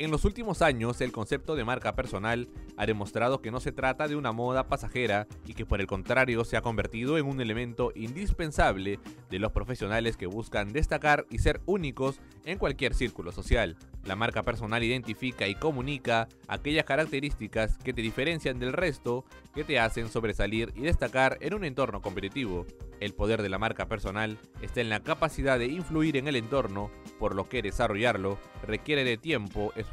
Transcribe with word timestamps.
En 0.00 0.10
los 0.10 0.24
últimos 0.24 0.62
años, 0.62 0.98
el 1.02 1.12
concepto 1.12 1.54
de 1.56 1.64
marca 1.66 1.94
personal 1.94 2.48
ha 2.78 2.86
demostrado 2.86 3.42
que 3.42 3.50
no 3.50 3.60
se 3.60 3.70
trata 3.70 4.08
de 4.08 4.16
una 4.16 4.32
moda 4.32 4.66
pasajera 4.66 5.26
y 5.44 5.52
que 5.52 5.66
por 5.66 5.78
el 5.78 5.86
contrario 5.86 6.42
se 6.46 6.56
ha 6.56 6.62
convertido 6.62 7.18
en 7.18 7.26
un 7.26 7.38
elemento 7.38 7.92
indispensable 7.94 8.98
de 9.28 9.38
los 9.38 9.52
profesionales 9.52 10.16
que 10.16 10.24
buscan 10.24 10.72
destacar 10.72 11.26
y 11.28 11.40
ser 11.40 11.60
únicos 11.66 12.18
en 12.46 12.56
cualquier 12.56 12.94
círculo 12.94 13.30
social. 13.30 13.76
La 14.04 14.16
marca 14.16 14.42
personal 14.42 14.82
identifica 14.82 15.46
y 15.46 15.54
comunica 15.54 16.28
aquellas 16.48 16.86
características 16.86 17.76
que 17.76 17.92
te 17.92 18.00
diferencian 18.00 18.58
del 18.58 18.72
resto, 18.72 19.26
que 19.54 19.64
te 19.64 19.78
hacen 19.78 20.08
sobresalir 20.08 20.72
y 20.74 20.80
destacar 20.80 21.36
en 21.42 21.52
un 21.52 21.64
entorno 21.64 22.00
competitivo. 22.00 22.64
El 23.00 23.12
poder 23.12 23.42
de 23.42 23.50
la 23.50 23.58
marca 23.58 23.86
personal 23.86 24.38
está 24.62 24.80
en 24.80 24.88
la 24.88 25.00
capacidad 25.00 25.58
de 25.58 25.66
influir 25.66 26.16
en 26.16 26.28
el 26.28 26.36
entorno, 26.36 26.90
por 27.18 27.34
lo 27.34 27.48
que 27.48 27.60
desarrollarlo 27.60 28.38
requiere 28.66 29.04
de 29.04 29.18
tiempo, 29.18 29.72
esfuerzo, 29.76 29.89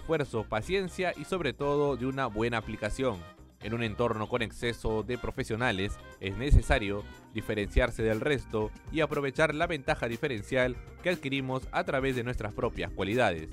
paciencia 0.50 1.14
y 1.18 1.26
sobre 1.26 1.54
todo 1.54 1.98
de 1.98 2.06
una 2.06 2.28
buena 2.28 2.58
aplicación. 2.58 3.18
En 3.62 3.74
un 3.74 3.84
entorno 3.84 4.28
con 4.30 4.42
exceso 4.42 5.04
de 5.04 5.18
profesionales 5.18 5.98
es 6.20 6.38
necesario 6.38 7.04
diferenciarse 7.34 8.04
del 8.04 8.22
resto 8.22 8.72
y 8.92 9.02
aprovechar 9.02 9.56
la 9.56 9.68
ventaja 9.68 10.08
diferencial 10.08 10.76
que 11.02 11.10
adquirimos 11.10 11.68
a 11.72 11.84
través 11.84 12.16
de 12.16 12.24
nuestras 12.24 12.54
propias 12.54 12.92
cualidades. 12.92 13.50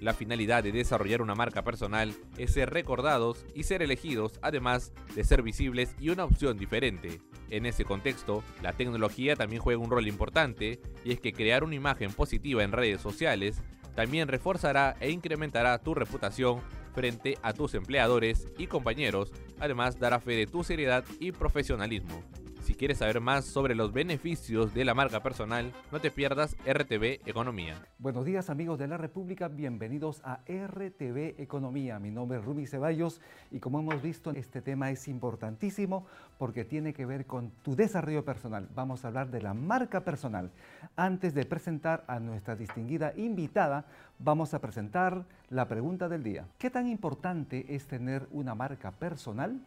La 0.00 0.12
finalidad 0.12 0.62
de 0.62 0.72
desarrollar 0.72 1.22
una 1.22 1.34
marca 1.34 1.62
personal 1.62 2.14
es 2.36 2.52
ser 2.52 2.70
recordados 2.70 3.46
y 3.54 3.62
ser 3.62 3.80
elegidos, 3.80 4.38
además 4.42 4.92
de 5.14 5.24
ser 5.24 5.42
visibles 5.42 5.94
y 6.00 6.10
una 6.10 6.24
opción 6.24 6.58
diferente. 6.58 7.20
En 7.48 7.64
ese 7.64 7.84
contexto, 7.84 8.42
la 8.62 8.72
tecnología 8.72 9.36
también 9.36 9.62
juega 9.62 9.80
un 9.80 9.90
rol 9.90 10.08
importante 10.08 10.80
y 11.04 11.12
es 11.12 11.20
que 11.20 11.32
crear 11.32 11.64
una 11.64 11.76
imagen 11.76 12.12
positiva 12.12 12.64
en 12.64 12.72
redes 12.72 13.00
sociales 13.00 13.62
también 13.94 14.28
reforzará 14.28 14.96
e 15.00 15.10
incrementará 15.10 15.78
tu 15.78 15.94
reputación 15.94 16.60
frente 16.94 17.38
a 17.42 17.52
tus 17.52 17.74
empleadores 17.74 18.46
y 18.58 18.66
compañeros, 18.66 19.32
además 19.58 19.98
dará 19.98 20.20
fe 20.20 20.32
de 20.36 20.46
tu 20.46 20.62
seriedad 20.62 21.04
y 21.18 21.32
profesionalismo. 21.32 22.22
Si 22.64 22.74
quieres 22.74 22.96
saber 22.96 23.20
más 23.20 23.44
sobre 23.44 23.74
los 23.74 23.92
beneficios 23.92 24.72
de 24.72 24.86
la 24.86 24.94
marca 24.94 25.22
personal, 25.22 25.70
no 25.92 26.00
te 26.00 26.10
pierdas 26.10 26.56
RTV 26.66 27.20
Economía. 27.26 27.76
Buenos 27.98 28.24
días 28.24 28.48
amigos 28.48 28.78
de 28.78 28.88
la 28.88 28.96
República, 28.96 29.48
bienvenidos 29.48 30.22
a 30.24 30.40
RTV 30.48 31.34
Economía. 31.42 31.98
Mi 31.98 32.10
nombre 32.10 32.38
es 32.38 32.44
Rumi 32.46 32.66
Ceballos 32.66 33.20
y 33.50 33.60
como 33.60 33.80
hemos 33.80 34.00
visto 34.00 34.30
este 34.30 34.62
tema 34.62 34.90
es 34.90 35.08
importantísimo 35.08 36.06
porque 36.38 36.64
tiene 36.64 36.94
que 36.94 37.04
ver 37.04 37.26
con 37.26 37.50
tu 37.62 37.76
desarrollo 37.76 38.24
personal. 38.24 38.66
Vamos 38.74 39.04
a 39.04 39.08
hablar 39.08 39.30
de 39.30 39.42
la 39.42 39.52
marca 39.52 40.02
personal. 40.02 40.50
Antes 40.96 41.34
de 41.34 41.44
presentar 41.44 42.02
a 42.06 42.18
nuestra 42.18 42.56
distinguida 42.56 43.12
invitada, 43.14 43.84
vamos 44.18 44.54
a 44.54 44.60
presentar 44.60 45.26
la 45.50 45.68
pregunta 45.68 46.08
del 46.08 46.22
día. 46.22 46.46
¿Qué 46.56 46.70
tan 46.70 46.88
importante 46.88 47.74
es 47.74 47.86
tener 47.86 48.26
una 48.30 48.54
marca 48.54 48.90
personal? 48.90 49.60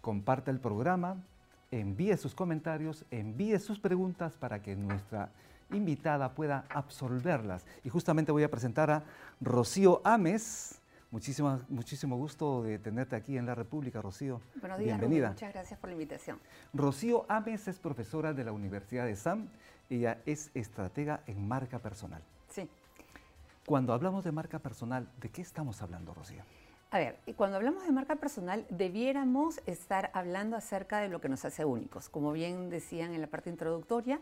Comparte 0.00 0.50
el 0.50 0.58
programa, 0.58 1.18
envíe 1.70 2.16
sus 2.16 2.34
comentarios, 2.34 3.04
envíe 3.10 3.58
sus 3.58 3.78
preguntas 3.78 4.36
para 4.36 4.62
que 4.62 4.76
nuestra 4.76 5.30
invitada 5.70 6.34
pueda 6.34 6.64
absolverlas. 6.70 7.66
Y 7.84 7.88
justamente 7.88 8.32
voy 8.32 8.44
a 8.44 8.50
presentar 8.50 8.90
a 8.90 9.04
Rocío 9.40 10.00
Ames. 10.04 10.80
Muchísimo, 11.10 11.60
muchísimo 11.68 12.16
gusto 12.16 12.62
de 12.62 12.78
tenerte 12.78 13.16
aquí 13.16 13.38
en 13.38 13.46
la 13.46 13.54
República, 13.54 14.02
Rocío. 14.02 14.40
Buenos 14.60 14.78
días, 14.78 14.98
Bienvenida. 14.98 15.30
muchas 15.30 15.52
gracias 15.52 15.78
por 15.78 15.88
la 15.88 15.94
invitación. 15.94 16.38
Rocío 16.74 17.24
Ames 17.28 17.68
es 17.68 17.78
profesora 17.78 18.32
de 18.32 18.44
la 18.44 18.52
Universidad 18.52 19.06
de 19.06 19.16
SAM. 19.16 19.48
Ella 19.88 20.18
es 20.26 20.50
estratega 20.54 21.22
en 21.26 21.46
marca 21.46 21.78
personal. 21.78 22.22
Sí. 22.50 22.68
Cuando 23.64 23.92
hablamos 23.92 24.24
de 24.24 24.32
marca 24.32 24.58
personal, 24.58 25.08
¿de 25.20 25.28
qué 25.30 25.42
estamos 25.42 25.80
hablando, 25.80 26.12
Rocío? 26.12 26.42
A 26.90 26.98
ver, 26.98 27.18
cuando 27.34 27.56
hablamos 27.56 27.84
de 27.84 27.90
marca 27.90 28.14
personal, 28.16 28.64
debiéramos 28.70 29.60
estar 29.66 30.10
hablando 30.14 30.56
acerca 30.56 30.98
de 30.98 31.08
lo 31.08 31.20
que 31.20 31.28
nos 31.28 31.44
hace 31.44 31.64
únicos. 31.64 32.08
Como 32.08 32.32
bien 32.32 32.70
decían 32.70 33.12
en 33.12 33.20
la 33.20 33.26
parte 33.26 33.50
introductoria, 33.50 34.20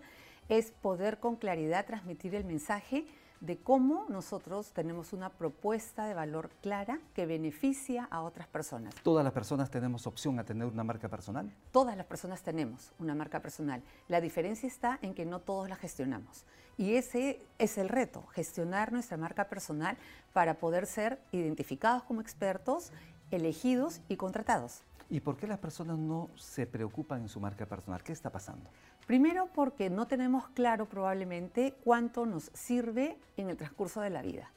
es 0.49 0.71
poder 0.71 1.19
con 1.19 1.37
claridad 1.37 1.87
transmitir 1.87 2.35
el 2.35 2.45
mensaje 2.45 3.07
de 3.41 3.59
cómo 3.59 4.07
nosotros 4.09 4.73
tenemos 4.73 5.13
una 5.13 5.29
propuesta 5.29 6.07
de 6.07 6.15
valor 6.15 6.51
clara 6.63 6.99
que 7.15 7.27
beneficia 7.27 8.05
a 8.11 8.23
otras 8.23 8.47
personas. 8.49 8.95
¿Todas 9.03 9.23
las 9.23 9.35
personas 9.35 9.71
tenemos 9.71 10.07
opción 10.07 10.39
a 10.39 10.45
tener 10.45 10.67
una 10.67 10.83
marca 10.83 11.09
personal? 11.09 11.53
Todas 11.71 11.95
las 11.97 12.07
personas 12.07 12.43
tenemos 12.43 12.93
una 12.99 13.15
marca 13.15 13.41
personal. 13.41 13.83
La 14.09 14.23
diferencia 14.23 14.67
está 14.67 14.99
en 15.03 15.15
que 15.15 15.27
no 15.27 15.41
todos 15.41 15.69
la 15.69 15.77
gestionamos. 15.77 16.45
Y 16.79 16.95
ese 16.95 17.41
es 17.59 17.77
el 17.77 17.89
reto, 17.89 18.25
gestionar 18.29 18.93
nuestra 18.93 19.17
marca 19.17 19.49
personal 19.49 19.99
para 20.33 20.55
poder 20.55 20.87
ser 20.87 21.21
identificados 21.31 22.03
como 22.05 22.23
expertos, 22.23 22.93
elegidos 23.31 24.01
y 24.09 24.17
contratados. 24.17 24.83
¿Y 25.11 25.21
por 25.21 25.37
qué 25.37 25.47
las 25.47 25.59
personas 25.59 25.99
no 25.99 26.31
se 26.35 26.67
preocupan 26.67 27.23
en 27.23 27.29
su 27.29 27.39
marca 27.39 27.67
personal? 27.67 28.03
¿Qué 28.03 28.13
está 28.13 28.31
pasando? 28.31 28.71
Primero 29.07 29.49
porque 29.55 29.91
no 29.91 30.07
tenemos 30.07 30.49
claro 30.49 30.87
probablemente 30.87 31.75
cuánto 31.85 32.25
nos 32.25 32.51
sirve 32.55 33.19
en 33.37 33.51
el 33.51 33.57
transcurso 33.57 34.01
de 34.01 34.11
la 34.11 34.23
vida. 34.23 34.51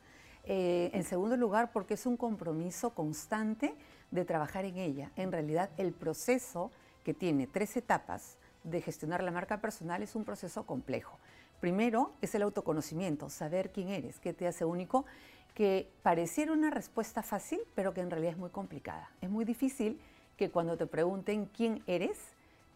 Eh, 0.46 0.90
en 0.94 1.04
segundo 1.04 1.36
lugar 1.36 1.72
porque 1.74 1.96
es 1.96 2.06
un 2.06 2.16
compromiso 2.16 2.92
constante 2.92 3.76
de 4.12 4.24
trabajar 4.24 4.64
en 4.64 4.78
ella. 4.78 5.12
En 5.18 5.34
realidad 5.34 5.70
el 5.78 5.92
proceso 5.92 6.72
que 7.04 7.14
tiene 7.14 7.48
tres 7.48 7.76
etapas 7.76 8.38
de 8.64 8.82
gestionar 8.82 9.22
la 9.22 9.32
marca 9.32 9.60
personal 9.60 10.02
es 10.02 10.16
un 10.16 10.24
proceso 10.24 10.66
complejo. 10.66 11.18
Primero 11.60 12.14
es 12.22 12.34
el 12.36 12.44
autoconocimiento, 12.44 13.30
saber 13.30 13.72
quién 13.72 13.90
eres, 13.90 14.20
qué 14.20 14.32
te 14.32 14.48
hace 14.48 14.64
único, 14.64 15.06
que 15.54 15.90
pareciera 16.04 16.54
una 16.54 16.70
respuesta 16.70 17.24
fácil, 17.24 17.60
pero 17.76 17.94
que 17.94 18.02
en 18.02 18.12
realidad 18.12 18.34
es 18.34 18.38
muy 18.38 18.52
complicada. 18.52 19.10
Es 19.22 19.30
muy 19.30 19.44
difícil 19.44 20.00
que 20.38 20.52
cuando 20.52 20.78
te 20.78 20.86
pregunten 20.86 21.46
quién 21.48 21.84
eres, 21.88 22.20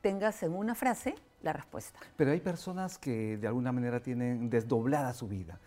tengas 0.01 0.44
en 0.44 0.53
una 0.53 0.75
frase 0.75 1.16
la 1.41 1.53
respuesta. 1.53 2.00
Pero 2.17 2.31
hay 2.31 2.39
personas 2.39 2.97
que 2.97 3.38
de 3.38 3.47
alguna 3.47 3.72
manera 3.72 4.01
tienen 4.01 4.50
desdoblada 4.50 5.13
su 5.13 5.28
vida. 5.28 5.59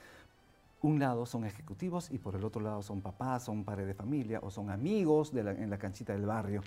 Un 0.83 0.99
lado 0.99 1.25
son 1.25 1.47
ejecutivos 1.47 2.11
y 2.11 2.19
por 2.19 2.37
el 2.37 2.45
otro 2.45 2.61
lado 2.61 2.83
son 2.83 3.01
papás, 3.01 3.45
son 3.45 3.65
padres 3.65 3.87
de 3.87 3.95
familia 3.95 4.41
o 4.43 4.51
son 4.51 4.71
amigos 4.71 5.33
en 5.35 5.71
la 5.71 5.79
canchita 5.79 6.13
del 6.13 6.27
barrio. 6.27 6.63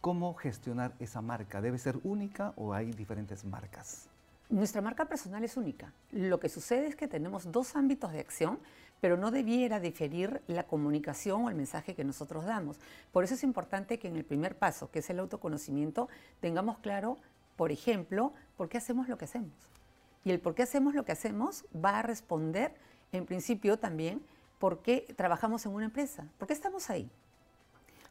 ¿Cómo 0.00 0.34
gestionar 0.34 0.94
esa 0.98 1.20
marca? 1.20 1.60
¿Debe 1.60 1.78
ser 1.78 1.96
única 2.02 2.52
o 2.56 2.74
hay 2.74 2.90
diferentes 2.90 3.44
marcas? 3.44 4.08
Nuestra 4.48 4.82
marca 4.82 5.04
personal 5.04 5.44
es 5.44 5.56
única. 5.56 5.92
Lo 6.10 6.40
que 6.40 6.48
sucede 6.48 6.88
es 6.88 6.96
que 6.96 7.06
tenemos 7.06 7.52
dos 7.52 7.76
ámbitos 7.76 8.12
de 8.12 8.18
acción, 8.18 8.58
pero 9.02 9.16
no 9.16 9.32
debiera 9.32 9.80
diferir 9.80 10.42
la 10.46 10.62
comunicación 10.62 11.44
o 11.44 11.48
el 11.48 11.56
mensaje 11.56 11.96
que 11.96 12.04
nosotros 12.04 12.44
damos. 12.44 12.78
Por 13.10 13.24
eso 13.24 13.34
es 13.34 13.42
importante 13.42 13.98
que 13.98 14.06
en 14.06 14.14
el 14.14 14.24
primer 14.24 14.56
paso, 14.56 14.92
que 14.92 15.00
es 15.00 15.10
el 15.10 15.18
autoconocimiento, 15.18 16.08
tengamos 16.38 16.78
claro 16.78 17.18
por 17.56 17.72
ejemplo, 17.72 18.32
¿por 18.56 18.68
qué 18.68 18.78
hacemos 18.78 19.08
lo 19.08 19.18
que 19.18 19.24
hacemos? 19.24 19.50
Y 20.24 20.30
el 20.30 20.38
por 20.38 20.54
qué 20.54 20.62
hacemos 20.62 20.94
lo 20.94 21.04
que 21.04 21.10
hacemos 21.10 21.64
va 21.74 21.98
a 21.98 22.02
responder, 22.02 22.74
en 23.10 23.26
principio 23.26 23.76
también, 23.76 24.22
por 24.60 24.82
qué 24.82 25.12
trabajamos 25.16 25.66
en 25.66 25.72
una 25.72 25.86
empresa, 25.86 26.28
por 26.38 26.46
qué 26.46 26.54
estamos 26.54 26.88
ahí. 26.88 27.10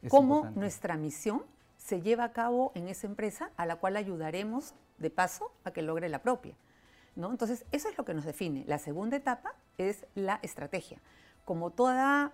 Cómo 0.10 0.50
nuestra 0.56 0.98
misión 0.98 1.44
se 1.78 2.02
lleva 2.02 2.26
a 2.26 2.34
cabo 2.34 2.74
en 2.76 2.90
esa 2.90 3.08
empresa 3.08 3.52
a 3.56 3.66
la 3.66 3.78
cual 3.78 3.96
ayudaremos 3.96 4.74
de 4.98 5.10
paso 5.10 5.54
a 5.64 5.72
que 5.72 5.84
logre 5.84 6.10
la 6.10 6.22
propia. 6.22 6.54
¿No? 7.16 7.32
Entonces, 7.32 7.66
eso 7.72 7.90
es 7.90 7.98
lo 7.98 8.06
que 8.06 8.14
nos 8.14 8.26
define. 8.26 8.64
La 8.68 8.78
segunda 8.78 9.18
etapa 9.18 9.54
es 9.78 10.06
la 10.16 10.40
estrategia. 10.42 11.00
Como 11.46 11.72
toda 11.72 12.32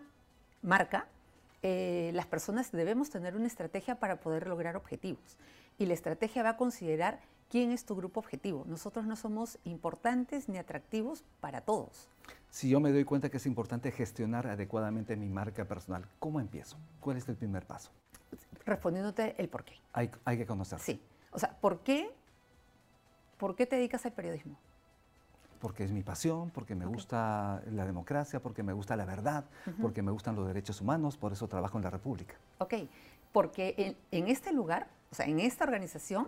marca, 0.61 1.07
eh, 1.63 2.11
las 2.13 2.27
personas 2.27 2.71
debemos 2.71 3.09
tener 3.09 3.35
una 3.35 3.47
estrategia 3.47 3.95
para 3.95 4.19
poder 4.19 4.47
lograr 4.47 4.75
objetivos 4.75 5.37
y 5.77 5.85
la 5.85 5.93
estrategia 5.93 6.43
va 6.43 6.49
a 6.49 6.57
considerar 6.57 7.19
quién 7.49 7.71
es 7.71 7.85
tu 7.85 7.95
grupo 7.95 8.19
objetivo. 8.19 8.63
Nosotros 8.67 9.05
no 9.05 9.15
somos 9.15 9.57
importantes 9.63 10.49
ni 10.49 10.57
atractivos 10.57 11.23
para 11.39 11.61
todos. 11.61 12.09
Si 12.49 12.69
yo 12.69 12.79
me 12.79 12.91
doy 12.91 13.03
cuenta 13.03 13.29
que 13.29 13.37
es 13.37 13.45
importante 13.45 13.91
gestionar 13.91 14.47
adecuadamente 14.47 15.15
mi 15.15 15.27
marca 15.29 15.65
personal, 15.65 16.05
¿cómo 16.19 16.39
empiezo? 16.39 16.77
¿Cuál 16.99 17.17
es 17.17 17.27
el 17.29 17.35
primer 17.35 17.65
paso? 17.65 17.91
Respondiéndote 18.65 19.35
el 19.37 19.49
por 19.49 19.63
qué. 19.63 19.73
Hay, 19.93 20.11
hay 20.25 20.37
que 20.37 20.45
conocer. 20.45 20.79
Sí. 20.79 21.01
O 21.31 21.39
sea, 21.39 21.57
¿por 21.59 21.79
qué, 21.81 22.09
¿por 23.37 23.55
qué 23.55 23.65
te 23.65 23.77
dedicas 23.77 24.05
al 24.05 24.13
periodismo? 24.13 24.57
Porque 25.59 25.83
es 25.83 25.91
mi 25.91 26.03
pasión, 26.03 26.51
porque 26.51 26.75
me 26.75 26.85
gusta 26.85 27.61
la 27.71 27.85
democracia, 27.85 28.39
porque 28.39 28.63
me 28.63 28.73
gusta 28.73 28.95
la 28.95 29.05
verdad, 29.05 29.45
porque 29.81 30.01
me 30.01 30.11
gustan 30.11 30.35
los 30.35 30.47
derechos 30.47 30.81
humanos, 30.81 31.17
por 31.17 31.33
eso 31.33 31.47
trabajo 31.47 31.77
en 31.77 31.83
la 31.83 31.89
República. 31.89 32.35
Ok, 32.59 32.73
porque 33.31 33.73
en, 33.77 33.95
en 34.11 34.27
este 34.27 34.51
lugar 34.51 34.87
o 35.11 35.15
sea, 35.15 35.25
en 35.25 35.39
esta 35.39 35.63
organización 35.63 36.27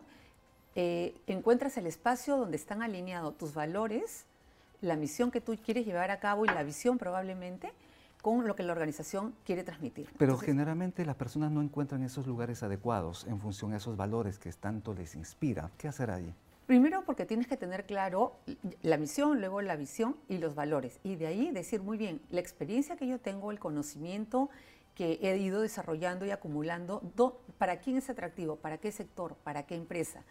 eh, 0.76 1.16
encuentras 1.28 1.78
el 1.78 1.88
espacio 1.88 2.38
donde 2.38 2.58
están 2.58 2.81
alineados 2.81 3.38
tus 3.38 3.54
valores, 3.54 4.26
la 4.81 4.96
misión 4.96 5.31
que 5.31 5.42
tú 5.42 5.58
quieres 5.64 5.86
llevar 5.86 6.12
a 6.12 6.20
cabo 6.20 6.46
y 6.46 6.48
la 6.48 6.64
visión 6.64 6.98
probablemente 6.98 7.74
con 8.22 8.48
lo 8.48 8.56
que 8.56 8.64
la 8.64 8.74
organización 8.74 9.34
quiere 9.46 9.64
transmitir. 9.64 10.10
Pero 10.18 10.38
generalmente 10.38 11.06
las 11.06 11.16
personas 11.16 11.52
no 11.52 11.62
encuentran 11.62 12.04
esos 12.04 12.28
lugares 12.28 12.64
adecuados 12.64 13.26
en 13.28 13.40
función 13.40 13.74
a 13.74 13.78
esos 13.78 13.96
valores 13.96 14.38
que 14.38 14.52
tanto 14.52 14.94
les 14.94 15.16
inspira. 15.16 15.72
¿Qué 15.78 15.88
hacer 15.88 16.12
allí? 16.12 16.34
Primero 16.69 17.04
porque 17.04 17.25
tienes 17.25 17.48
que 17.48 17.57
tener 17.57 17.88
claro 17.88 18.36
la 18.83 18.98
misión, 18.98 19.39
luego 19.39 19.60
la 19.60 19.75
visión 19.75 20.18
y 20.27 20.38
los 20.38 20.54
valores. 20.54 21.00
Y 21.01 21.16
de 21.16 21.25
ahí 21.25 21.50
decir 21.50 21.81
muy 21.81 21.98
bien, 21.98 22.21
la 22.30 22.42
experiencia 22.42 22.95
que 22.95 23.07
yo 23.07 23.19
tengo, 23.19 23.50
el 23.50 23.57
conocimiento 23.57 24.51
que 24.94 25.18
he 25.19 25.36
ido 25.38 25.62
desarrollando 25.62 26.27
y 26.27 26.30
acumulando, 26.30 27.01
¿para 27.57 27.80
quién 27.80 27.98
es 27.98 28.07
atractivo? 28.12 28.57
¿Para 28.57 28.77
qué 28.77 28.92
sector? 28.92 29.33
¿Para 29.38 29.63
qué 29.63 29.74
empresa? 29.74 30.21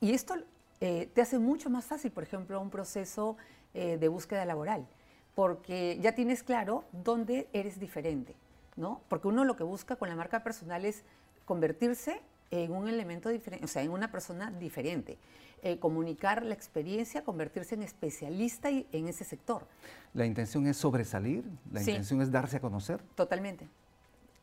Y 0.00 0.14
esto 0.14 0.34
eh, 0.80 1.10
te 1.12 1.20
hace 1.20 1.38
mucho 1.38 1.68
más 1.68 1.84
fácil, 1.84 2.10
por 2.10 2.22
ejemplo, 2.22 2.58
un 2.58 2.70
proceso 2.70 3.36
eh, 3.74 3.98
de 3.98 4.08
búsqueda 4.08 4.46
laboral, 4.46 4.86
porque 5.34 5.98
ya 6.00 6.14
tienes 6.14 6.42
claro 6.42 6.84
dónde 6.92 7.48
eres 7.52 7.78
diferente, 7.78 8.34
¿no? 8.76 9.02
Porque 9.10 9.28
uno 9.28 9.44
lo 9.44 9.56
que 9.56 9.64
busca 9.64 9.96
con 9.96 10.08
la 10.08 10.16
marca 10.16 10.42
personal 10.42 10.86
es 10.86 11.04
convertirse 11.44 12.22
en 12.52 12.72
un 12.72 12.86
elemento 12.86 13.30
diferente, 13.30 13.64
o 13.64 13.68
sea, 13.68 13.82
en 13.82 13.90
una 13.90 14.12
persona 14.12 14.50
diferente. 14.50 15.18
Eh, 15.62 15.78
comunicar 15.78 16.44
la 16.44 16.54
experiencia, 16.54 17.22
convertirse 17.24 17.74
en 17.74 17.82
especialista 17.82 18.68
en 18.68 19.08
ese 19.08 19.24
sector. 19.24 19.66
¿La 20.12 20.26
intención 20.26 20.66
es 20.66 20.76
sobresalir? 20.76 21.44
¿La 21.72 21.80
intención 21.80 22.20
es 22.20 22.30
darse 22.30 22.58
a 22.58 22.60
conocer? 22.60 23.00
Totalmente. 23.14 23.68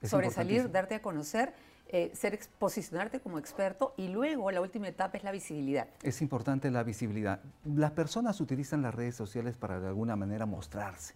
sobresalir, 0.02 0.72
darte 0.72 0.96
a 0.96 1.02
conocer, 1.02 1.54
eh, 1.90 2.10
ser, 2.16 2.40
posicionarte 2.58 3.20
como 3.20 3.38
experto 3.38 3.94
y 3.98 4.08
luego 4.08 4.50
la 4.50 4.62
última 4.62 4.88
etapa 4.88 5.18
es 5.18 5.24
la 5.24 5.32
visibilidad. 5.32 5.88
Es 6.02 6.22
importante 6.22 6.72
la 6.72 6.84
visibilidad. 6.84 7.42
Las 7.66 7.92
personas 7.92 8.40
utilizan 8.40 8.82
las 8.82 8.96
redes 8.96 9.16
sociales 9.16 9.56
para 9.56 9.80
de 9.80 9.88
alguna 9.88 10.16
manera 10.16 10.46
mostrarse. 10.46 11.16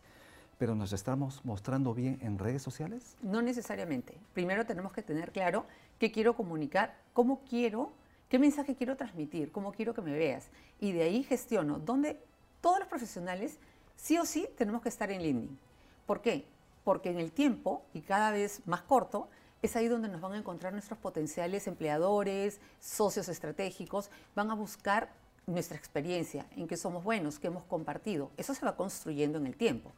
¿Pero 0.63 0.75
nos 0.75 0.93
estamos 0.93 1.43
mostrando 1.43 1.93
bien 1.93 2.19
en 2.21 2.39
redes 2.39 2.61
sociales? 2.61 3.17
No 3.21 3.41
necesariamente. 3.41 4.17
Primero 4.31 4.65
tenemos 4.65 4.93
que 4.93 5.01
tener 5.01 5.33
claro 5.33 5.65
qué 5.99 6.09
quiero 6.09 6.37
comunicar, 6.37 6.95
cómo 7.11 7.41
quiero 7.41 7.91
¿Qué 8.29 8.39
mensaje 8.39 8.73
quiero 8.73 8.95
transmitir? 8.95 9.51
¿Cómo 9.51 9.73
quiero 9.73 9.93
que 9.93 10.01
me 10.01 10.17
veas? 10.17 10.45
Y 10.79 10.93
de 10.93 11.03
ahí 11.03 11.23
gestiono, 11.23 11.79
donde 11.79 12.17
todos 12.61 12.79
los 12.79 12.87
profesionales 12.87 13.59
sí 13.97 14.17
o 14.17 14.25
sí 14.25 14.47
tenemos 14.57 14.81
que 14.81 14.87
estar 14.87 15.11
en 15.11 15.21
LinkedIn. 15.21 15.59
¿Por 16.05 16.21
qué? 16.21 16.45
Porque 16.85 17.09
en 17.09 17.19
el 17.19 17.33
tiempo, 17.33 17.83
y 17.93 17.99
cada 17.99 18.31
vez 18.31 18.61
más 18.65 18.83
corto, 18.83 19.27
es 19.61 19.75
ahí 19.75 19.89
donde 19.89 20.07
nos 20.07 20.21
van 20.21 20.31
a 20.31 20.37
encontrar 20.37 20.71
nuestros 20.71 20.97
potenciales 20.97 21.67
empleadores, 21.67 22.61
socios 22.79 23.27
estratégicos, 23.27 24.09
van 24.33 24.49
a 24.49 24.55
buscar 24.55 25.11
nuestra 25.45 25.77
experiencia, 25.77 26.45
en 26.55 26.69
qué 26.69 26.77
somos 26.77 27.03
buenos, 27.03 27.37
qué 27.37 27.47
hemos 27.47 27.65
compartido. 27.65 28.31
Eso 28.37 28.53
se 28.53 28.65
va 28.65 28.77
construyendo 28.77 29.37
en 29.37 29.47
el 29.47 29.57
tiempo. 29.57 29.91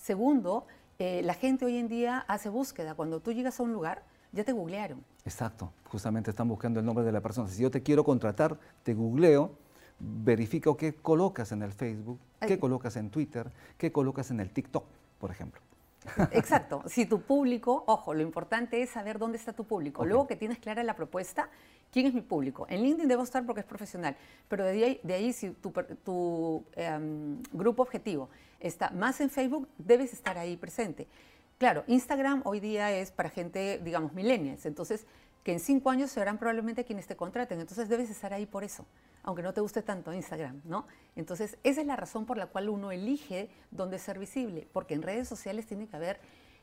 Segundo, 0.00 0.66
eh, 0.98 1.20
la 1.22 1.34
gente 1.34 1.66
hoy 1.66 1.76
en 1.76 1.88
día 1.88 2.24
hace 2.26 2.48
búsqueda. 2.48 2.94
Cuando 2.94 3.20
tú 3.20 3.32
llegas 3.32 3.60
a 3.60 3.62
un 3.62 3.72
lugar, 3.72 4.02
ya 4.32 4.44
te 4.44 4.52
googlearon. 4.52 5.04
Exacto, 5.24 5.72
justamente 5.84 6.30
están 6.30 6.48
buscando 6.48 6.80
el 6.80 6.86
nombre 6.86 7.04
de 7.04 7.12
la 7.12 7.20
persona. 7.20 7.48
Si 7.48 7.62
yo 7.62 7.70
te 7.70 7.82
quiero 7.82 8.02
contratar, 8.02 8.58
te 8.82 8.94
googleo, 8.94 9.52
verifico 9.98 10.76
qué 10.76 10.94
colocas 10.94 11.52
en 11.52 11.62
el 11.62 11.72
Facebook, 11.72 12.18
qué 12.40 12.58
colocas 12.58 12.96
en 12.96 13.10
Twitter, 13.10 13.50
qué 13.76 13.92
colocas 13.92 14.30
en 14.30 14.40
el 14.40 14.50
TikTok, 14.50 14.84
por 15.18 15.30
ejemplo. 15.30 15.60
Exacto. 16.32 16.82
Si 16.86 17.04
tu 17.04 17.20
público, 17.20 17.84
ojo, 17.86 18.14
lo 18.14 18.22
importante 18.22 18.82
es 18.82 18.88
saber 18.88 19.18
dónde 19.18 19.36
está 19.36 19.52
tu 19.52 19.64
público. 19.64 20.06
Luego 20.06 20.26
que 20.26 20.36
tienes 20.36 20.58
clara 20.58 20.82
la 20.82 20.96
propuesta, 20.96 21.50
¿quién 21.90 22.06
es 22.06 22.14
mi 22.14 22.20
público? 22.20 22.66
En 22.68 22.82
LinkedIn 22.82 23.08
debo 23.08 23.22
estar 23.22 23.44
porque 23.44 23.60
es 23.60 23.66
profesional, 23.66 24.16
pero 24.48 24.64
de 24.64 25.00
ahí, 25.14 25.32
si 25.32 25.50
tu, 25.50 26.64
em, 26.76 27.42
grupo 27.52 27.82
objetivo 27.82 28.28
está 28.58 28.90
más 28.90 29.20
en 29.20 29.30
Facebook, 29.30 29.68
debes 29.78 30.12
estar 30.12 30.38
ahí 30.38 30.56
presente. 30.56 31.06
Claro, 31.58 31.84
Instagram 31.86 32.42
hoy 32.44 32.60
día 32.60 32.90
es 32.92 33.10
para 33.10 33.28
gente, 33.28 33.80
digamos, 33.84 34.12
millennials, 34.14 34.64
entonces 34.66 35.06
que 35.44 35.52
en 35.52 35.60
cinco 35.60 35.90
años 35.90 36.10
serán 36.10 36.38
probablemente 36.38 36.84
quienes 36.84 37.06
te 37.06 37.16
contraten, 37.16 37.60
entonces 37.60 37.88
debes 37.88 38.10
estar 38.10 38.32
ahí 38.32 38.46
por 38.46 38.62
eso, 38.62 38.84
aunque 39.22 39.42
no 39.42 39.54
te 39.54 39.60
guste 39.60 39.82
tanto 39.82 40.12
Instagram, 40.12 40.60
¿no? 40.64 40.86
Entonces, 41.16 41.56
esa 41.64 41.80
es 41.80 41.86
la 41.86 41.96
razón 41.96 42.26
por 42.26 42.36
la 42.36 42.46
cual 42.46 42.68
uno 42.68 42.92
elige 42.92 43.48
dónde 43.70 43.98
ser 43.98 44.18
visible, 44.18 44.68
porque 44.72 44.94
en 44.94 45.02
redes 45.02 45.28
sociales 45.28 45.66
tiene 45.66 45.86
que 45.86 45.96
haber 45.96 46.20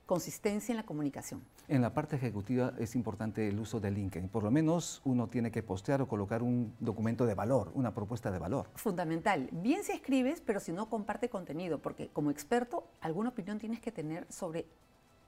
consistencia 0.08 0.72
en 0.72 0.78
la 0.78 0.86
comunicación. 0.86 1.44
En 1.68 1.82
la 1.82 1.94
parte 1.94 2.16
ejecutiva 2.16 2.74
es 2.80 2.96
importante 2.96 3.48
el 3.50 3.60
uso 3.60 3.80
de 3.80 3.92
LinkedIn. 3.92 4.30
Por 4.30 4.42
lo 4.42 4.50
menos 4.50 5.02
uno 5.04 5.28
tiene 5.28 5.52
que 5.52 5.62
postear 5.62 6.02
o 6.02 6.08
colocar 6.08 6.42
un 6.42 6.74
documento 6.80 7.26
de 7.26 7.36
valor, 7.36 7.72
una 7.76 7.94
propuesta 7.94 8.32
de 8.32 8.40
valor. 8.40 8.70
Fundamental. 8.76 9.50
Bien 9.52 9.84
si 9.84 9.92
escribes, 9.92 10.42
pero 10.42 10.62
si 10.62 10.72
no 10.72 10.90
comparte 10.90 11.30
contenido, 11.30 11.80
porque 11.80 12.08
como 12.08 12.32
experto 12.32 12.88
alguna 13.02 13.30
opinión 13.30 13.60
tienes 13.60 13.82
que 13.82 13.92
tener 13.92 14.26
sobre 14.32 14.66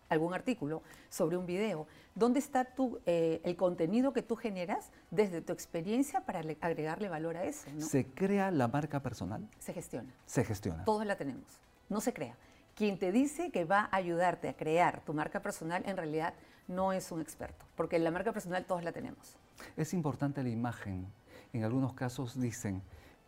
algún 0.08 0.34
artículo, 0.34 0.82
sobre 1.10 1.38
un 1.38 1.46
video. 1.46 1.86
¿Dónde 2.16 2.40
está 2.40 2.64
tu, 2.66 3.00
eh, 3.06 3.42
el 3.44 3.56
contenido 3.58 4.14
que 4.14 4.24
tú 4.24 4.36
generas 4.38 4.92
desde 5.12 5.42
tu 5.42 5.54
experiencia 5.54 6.22
para 6.22 6.40
agregarle 6.40 7.10
valor 7.10 7.38
a 7.38 7.44
eso? 7.44 7.70
¿Se 7.80 8.06
crea 8.06 8.50
la 8.50 8.70
marca 8.70 9.02
personal? 9.02 9.48
Se 9.60 9.74
gestiona. 9.74 10.12
Se 10.26 10.44
gestiona. 10.44 10.86
Todos 10.86 11.06
la 11.06 11.16
tenemos. 11.16 11.60
No 11.90 12.02
se 12.02 12.14
crea. 12.14 12.36
Quien 12.80 12.98
te 12.98 13.12
dice 13.12 13.52
que 13.52 13.66
va 13.66 13.90
a 13.92 13.98
ayudarte 13.98 14.48
a 14.48 14.54
crear 14.54 15.02
tu 15.04 15.14
marca 15.14 15.42
personal, 15.42 15.84
en 15.86 15.98
realidad 15.98 16.34
no 16.70 16.94
es 16.94 17.12
un 17.12 17.20
experto, 17.20 17.66
porque 17.76 18.00
la 18.00 18.10
marca 18.10 18.32
personal 18.32 18.64
todos 18.64 18.86
la 18.86 18.94
tenemos. 18.94 19.36
Es 19.76 19.94
importante 19.94 20.42
la 20.42 20.48
imagen. 20.48 21.06
En 21.52 21.66
algunos 21.66 21.92
casos 21.92 22.40
dicen, 22.40 22.82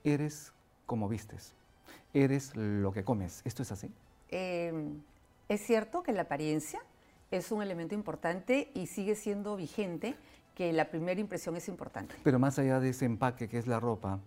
eres 0.06 0.54
como 0.86 1.10
vistes, 1.10 1.54
eres 2.14 2.56
lo 2.56 2.94
que 2.94 3.04
comes. 3.04 3.42
¿Esto 3.44 3.64
es 3.64 3.74
así? 3.74 3.92
Eh, 4.30 4.72
es 5.50 5.60
cierto 5.60 6.02
que 6.02 6.14
la 6.14 6.22
apariencia 6.22 6.80
es 7.30 7.52
un 7.52 7.62
elemento 7.62 7.94
importante 7.94 8.72
y 8.74 8.88
sigue 8.88 9.16
siendo 9.16 9.58
vigente, 9.58 10.16
que 10.56 10.72
la 10.72 10.90
primera 10.90 11.20
impresión 11.20 11.58
es 11.58 11.68
importante. 11.68 12.16
Pero 12.24 12.40
más 12.40 12.58
allá 12.58 12.80
de 12.80 12.92
ese 12.92 13.04
empaque 13.04 13.50
que 13.50 13.58
es 13.58 13.68
la 13.68 13.82
ropa, 13.82 14.22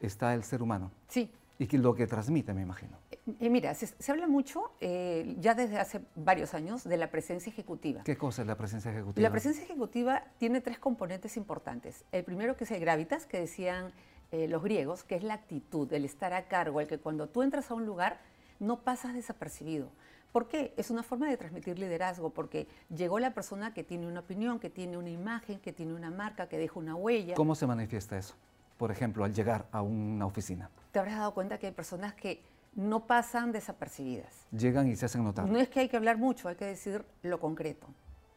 está 0.00 0.34
el 0.34 0.42
ser 0.42 0.62
humano. 0.62 0.90
Sí. 1.06 1.30
Y 1.60 1.68
que 1.68 1.78
lo 1.78 1.94
que 1.94 2.08
transmite, 2.08 2.52
me 2.52 2.62
imagino. 2.62 3.03
Eh, 3.40 3.48
mira, 3.48 3.74
se, 3.74 4.12
habla 4.12 4.26
mucho, 4.26 4.72
eh, 4.80 5.34
ya 5.38 5.54
desde 5.54 5.78
hace 5.78 6.02
varios 6.14 6.52
años, 6.52 6.84
de 6.84 6.96
la 6.98 7.10
presencia 7.10 7.50
ejecutiva. 7.50 8.02
¿Qué 8.04 8.18
cosa 8.18 8.42
es 8.42 8.48
la 8.48 8.56
presencia 8.56 8.90
ejecutiva? 8.90 9.22
La 9.22 9.30
presencia 9.30 9.64
ejecutiva 9.64 10.24
tiene 10.38 10.60
tres 10.60 10.78
componentes 10.78 11.36
importantes. 11.38 12.04
El 12.12 12.24
primero 12.24 12.56
que 12.56 12.64
es 12.64 12.70
el 12.70 12.80
gravitas, 12.80 13.24
que 13.24 13.40
decían 13.40 13.92
eh, 14.30 14.46
los 14.46 14.62
griegos, 14.62 15.04
que 15.04 15.14
es 15.14 15.22
la 15.22 15.34
actitud, 15.34 15.90
el 15.92 16.04
estar 16.04 16.34
a 16.34 16.48
cargo, 16.48 16.80
el 16.80 16.86
que 16.86 16.98
cuando 16.98 17.26
tú 17.28 17.42
entras 17.42 17.70
a 17.70 17.74
un 17.74 17.86
lugar 17.86 18.20
no 18.60 18.80
pasas 18.80 19.14
desapercibido. 19.14 19.88
¿Por 20.30 20.48
qué? 20.48 20.74
Es 20.76 20.90
una 20.90 21.02
forma 21.02 21.28
de 21.28 21.36
transmitir 21.36 21.78
liderazgo, 21.78 22.30
porque 22.30 22.66
llegó 22.94 23.20
la 23.20 23.32
persona 23.32 23.72
que 23.72 23.84
tiene 23.84 24.06
una 24.06 24.20
opinión, 24.20 24.58
que 24.58 24.68
tiene 24.68 24.98
una 24.98 25.10
imagen, 25.10 25.60
que 25.60 25.72
tiene 25.72 25.94
una 25.94 26.10
marca, 26.10 26.48
que 26.48 26.58
deja 26.58 26.78
una 26.78 26.94
huella. 26.94 27.36
¿Cómo 27.36 27.54
se 27.54 27.66
manifiesta 27.66 28.18
eso? 28.18 28.34
Por 28.76 28.90
ejemplo, 28.90 29.24
al 29.24 29.32
llegar 29.32 29.66
a 29.70 29.80
una 29.80 30.26
oficina. 30.26 30.68
Te 30.90 30.98
habrás 30.98 31.18
dado 31.18 31.32
cuenta 31.32 31.58
que 31.58 31.68
hay 31.68 31.72
personas 31.72 32.14
que 32.14 32.42
no 32.74 33.06
pasan 33.06 33.52
desapercibidas. 33.52 34.46
Llegan 34.50 34.88
y 34.88 34.96
se 34.96 35.06
hacen 35.06 35.24
notar. 35.24 35.48
No 35.48 35.58
es 35.58 35.68
que 35.68 35.80
hay 35.80 35.88
que 35.88 35.96
hablar 35.96 36.18
mucho, 36.18 36.48
hay 36.48 36.56
que 36.56 36.64
decir 36.66 37.04
lo 37.22 37.40
concreto, 37.40 37.86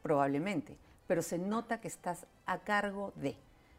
probablemente, 0.02 0.78
pero 1.08 1.22
se 1.22 1.38
nota 1.38 1.80
que 1.80 1.88
estás 1.88 2.26
a 2.46 2.60
cargo 2.60 3.14
de, 3.16 3.36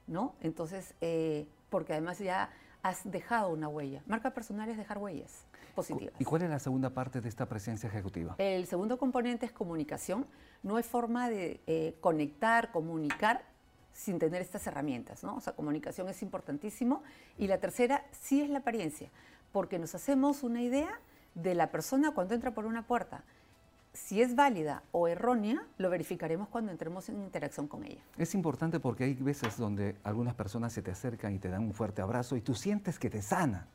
¿no? 0.07 0.35
Entonces, 0.41 0.95
eh, 1.01 1.47
porque 1.71 1.93
además 1.93 2.19
ya 2.19 2.51
has 2.83 3.11
dejado 3.11 3.51
una 3.51 3.69
huella. 3.69 4.03
Marca 4.07 4.31
personal 4.31 4.69
es 4.69 4.77
dejar 4.77 4.99
huellas 4.99 5.45
positivas. 5.75 6.15
¿Y 6.19 6.25
cuál 6.25 6.43
es 6.43 6.51
la 6.51 6.59
segunda 6.59 6.91
parte 6.91 7.21
de 7.21 7.29
esta 7.29 7.47
presencia 7.47 7.89
ejecutiva? 7.89 8.35
El 8.39 8.67
segundo 8.67 8.99
componente 8.99 9.47
es 9.47 9.53
comunicación. 9.53 10.27
No 10.63 10.77
hay 10.77 10.83
forma 10.83 11.29
de 11.29 11.61
eh, 11.67 11.97
conectar, 12.01 12.73
comunicar 12.73 13.45
sin 13.93 14.19
tener 14.19 14.41
estas 14.41 14.65
herramientas, 14.67 15.25
¿no? 15.25 15.37
O 15.37 15.41
sea, 15.41 15.55
comunicación 15.55 16.09
es 16.09 16.23
importantísimo. 16.23 17.03
Y 17.37 17.49
la 17.49 17.59
tercera 17.59 18.05
sí 18.13 18.41
es 18.41 18.49
la 18.49 18.59
apariencia, 18.59 19.11
porque 19.53 19.79
nos 19.79 19.95
hacemos 19.95 20.43
una 20.43 20.63
idea 20.63 21.01
de 21.35 21.55
la 21.55 21.71
persona 21.71 22.13
cuando 22.13 22.35
entra 22.35 22.53
por 22.55 22.67
una 22.67 22.87
puerta 22.87 23.25
si 23.93 24.23
es 24.23 24.35
válida 24.35 24.83
o 24.93 25.09
errónea, 25.09 25.67
lo 25.77 25.91
verificaremos 25.91 26.49
cuando 26.49 26.71
entremos 26.71 27.09
en 27.09 27.21
interacción 27.21 27.67
con 27.67 27.85
ella. 27.85 28.01
Es 28.17 28.35
importante 28.35 28.81
porque 28.81 29.05
hay 29.05 29.15
veces 29.15 29.57
donde 29.57 29.97
algunas 30.05 30.35
personas 30.35 30.73
se 30.73 30.83
te 30.83 30.91
acercan 30.91 31.35
y 31.35 31.39
te 31.39 31.49
dan 31.49 31.63
un 31.63 31.75
fuerte 31.75 32.03
abrazo 32.03 32.37
y 32.37 32.41
tú 32.41 32.55
sientes 32.55 32.99
que 32.99 33.11
te 33.11 33.23
sana. 33.23 33.67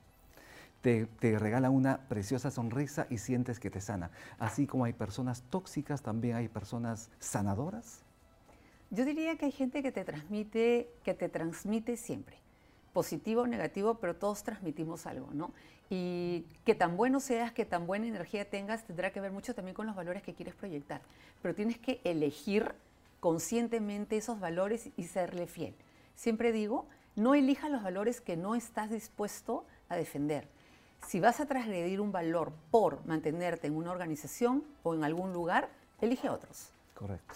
Te, 0.82 1.06
te 1.06 1.39
regalan 1.39 1.74
una 1.74 2.10
preciosa 2.10 2.51
sonrisa 2.51 3.08
y 3.10 3.18
sientes 3.18 3.60
que 3.60 3.70
te 3.70 3.80
sana. 3.80 4.12
Así 4.38 4.68
como 4.68 4.86
hay 4.86 4.94
personas 4.94 5.44
tóxicas, 5.50 6.01
también 6.01 6.36
hay 6.36 6.50
personas 6.50 7.10
sanadoras. 7.20 8.03
Yo 8.89 9.06
diría 9.06 9.38
que 9.38 9.46
hay 9.46 9.51
gente 9.51 9.82
que 9.82 9.92
te 9.92 10.03
transmite, 10.03 10.89
que 11.03 11.13
te 11.13 11.30
transmite 11.30 11.98
siempre 11.98 12.42
positivo 12.93 13.41
o 13.41 13.47
negativo, 13.47 13.95
pero 13.95 14.15
todos 14.15 14.43
transmitimos 14.43 15.05
algo, 15.05 15.29
¿no? 15.33 15.51
Y 15.89 16.45
que 16.63 16.75
tan 16.75 16.95
bueno 16.95 17.19
seas, 17.19 17.51
que 17.51 17.65
tan 17.65 17.85
buena 17.88 18.07
energía 18.07 18.50
tengas, 18.50 18.85
tendrá 18.85 19.12
que 19.12 19.19
ver 19.19 19.31
mucho 19.31 19.53
también 19.53 19.75
con 19.75 19.85
los 19.85 19.95
valores 19.95 20.23
que 20.23 20.33
quieres 20.33 20.55
proyectar. 20.55 21.01
Pero 21.41 21.55
tienes 21.55 21.77
que 21.77 22.00
elegir 22.03 22.73
conscientemente 23.19 24.17
esos 24.17 24.39
valores 24.39 24.89
y 24.95 25.03
serle 25.03 25.47
fiel. 25.47 25.75
Siempre 26.15 26.51
digo, 26.51 26.88
no 27.15 27.35
elija 27.35 27.69
los 27.69 27.83
valores 27.83 28.21
que 28.21 28.38
no 28.38 28.55
estás 28.55 28.89
dispuesto 28.89 29.65
a 29.89 29.95
defender. 29.95 30.47
Si 31.07 31.19
vas 31.19 31.39
a 31.39 31.45
transgredir 31.45 32.01
un 32.01 32.12
valor 32.12 32.53
por 32.71 33.05
mantenerte 33.05 33.67
en 33.67 33.75
una 33.75 33.91
organización 33.91 34.63
o 34.83 34.93
en 34.93 35.03
algún 35.03 35.33
lugar, 35.33 35.69
elige 36.01 36.29
otros. 36.29 36.73
Correcto. 36.93 37.33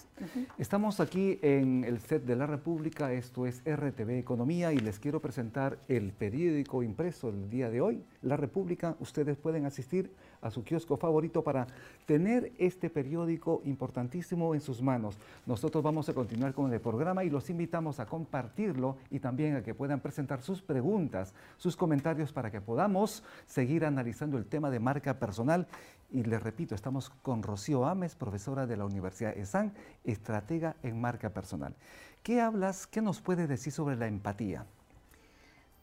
Estamos 0.59 0.99
aquí 0.99 1.39
en 1.41 1.83
el 1.83 1.99
set 1.99 2.23
de 2.23 2.35
la 2.35 2.45
República, 2.45 3.11
esto 3.11 3.47
es 3.47 3.61
RTV 3.65 4.11
Economía 4.11 4.71
y 4.71 4.77
les 4.77 4.99
quiero 4.99 5.19
presentar 5.19 5.79
el 5.87 6.11
periódico 6.13 6.83
impreso 6.83 7.31
del 7.31 7.49
día 7.49 7.69
de 7.69 7.81
hoy, 7.81 8.03
La 8.21 8.37
República. 8.37 8.95
Ustedes 8.99 9.35
pueden 9.35 9.65
asistir 9.65 10.11
a 10.41 10.51
su 10.51 10.63
kiosco 10.63 10.95
favorito 10.95 11.43
para 11.43 11.67
tener 12.05 12.53
este 12.59 12.89
periódico 12.89 13.61
importantísimo 13.65 14.53
en 14.53 14.61
sus 14.61 14.81
manos. 14.81 15.17
Nosotros 15.45 15.83
vamos 15.83 16.07
a 16.07 16.13
continuar 16.13 16.53
con 16.53 16.71
el 16.71 16.79
programa 16.79 17.23
y 17.23 17.29
los 17.29 17.49
invitamos 17.49 17.99
a 17.99 18.05
compartirlo 18.05 18.97
y 19.09 19.19
también 19.19 19.55
a 19.55 19.63
que 19.63 19.73
puedan 19.73 19.99
presentar 19.99 20.41
sus 20.41 20.61
preguntas, 20.61 21.33
sus 21.57 21.75
comentarios 21.75 22.31
para 22.31 22.51
que 22.51 22.61
podamos 22.61 23.23
seguir 23.47 23.85
analizando 23.85 24.37
el 24.37 24.45
tema 24.45 24.69
de 24.69 24.79
marca 24.79 25.17
personal 25.17 25.67
y 26.09 26.23
les 26.23 26.41
repito, 26.41 26.75
estamos 26.75 27.09
con 27.09 27.43
Rocío 27.43 27.85
Ames, 27.85 28.15
profesora 28.15 28.65
de 28.65 28.77
la 28.77 28.85
Universidad 28.85 29.37
ESAN, 29.37 29.73
estratega 30.03 30.75
en 30.83 30.99
marca 30.99 31.31
personal. 31.31 31.75
¿Qué 32.23 32.41
hablas, 32.41 32.87
qué 32.87 33.01
nos 33.01 33.21
puede 33.21 33.47
decir 33.47 33.73
sobre 33.73 33.95
la 33.95 34.07
empatía? 34.07 34.65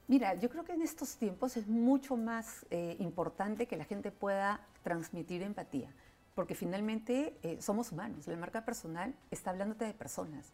Mira, 0.06 0.34
yo 0.34 0.50
creo 0.50 0.64
que 0.64 0.72
en 0.72 0.82
estos 0.82 1.16
tiempos 1.16 1.56
es 1.56 1.66
mucho 1.66 2.16
más 2.16 2.66
eh, 2.70 2.96
importante 3.00 3.66
que 3.66 3.76
la 3.76 3.84
gente 3.84 4.10
pueda 4.10 4.60
transmitir 4.82 5.42
empatía, 5.42 5.90
porque 6.34 6.54
finalmente 6.54 7.38
eh, 7.42 7.56
somos 7.60 7.90
humanos. 7.92 8.26
La 8.26 8.36
marca 8.36 8.64
personal 8.64 9.14
está 9.30 9.50
hablándote 9.50 9.86
de 9.86 9.94
personas. 9.94 10.52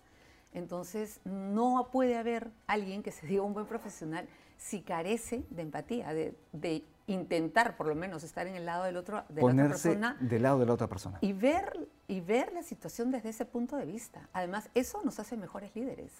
Entonces, 0.52 1.20
no 1.24 1.88
puede 1.92 2.16
haber 2.16 2.50
alguien 2.66 3.02
que 3.02 3.12
se 3.12 3.26
diga 3.26 3.42
un 3.42 3.54
buen 3.54 3.66
profesional 3.66 4.28
si 4.56 4.82
carece 4.82 5.44
de 5.50 5.62
empatía, 5.62 6.12
de, 6.12 6.84
intentar 7.10 7.76
por 7.76 7.86
lo 7.86 7.94
menos 7.94 8.22
estar 8.22 8.46
en 8.46 8.54
el 8.54 8.64
lado 8.64 8.84
del 8.84 8.96
otro, 8.96 9.24
de 9.28 9.42
la 9.42 9.46
otra 9.46 9.68
persona. 9.68 10.16
del 10.20 10.42
lado 10.42 10.58
de 10.60 10.66
la 10.66 10.74
otra 10.74 10.86
persona. 10.86 11.18
Y 11.20 11.32
ver, 11.32 11.88
y 12.06 12.20
ver 12.20 12.52
la 12.52 12.62
situación 12.62 13.10
desde 13.10 13.30
ese 13.30 13.44
punto 13.44 13.76
de 13.76 13.84
vista. 13.84 14.28
Además, 14.32 14.70
eso 14.74 15.00
nos 15.04 15.18
hace 15.18 15.36
mejores 15.36 15.74
líderes. 15.74 16.12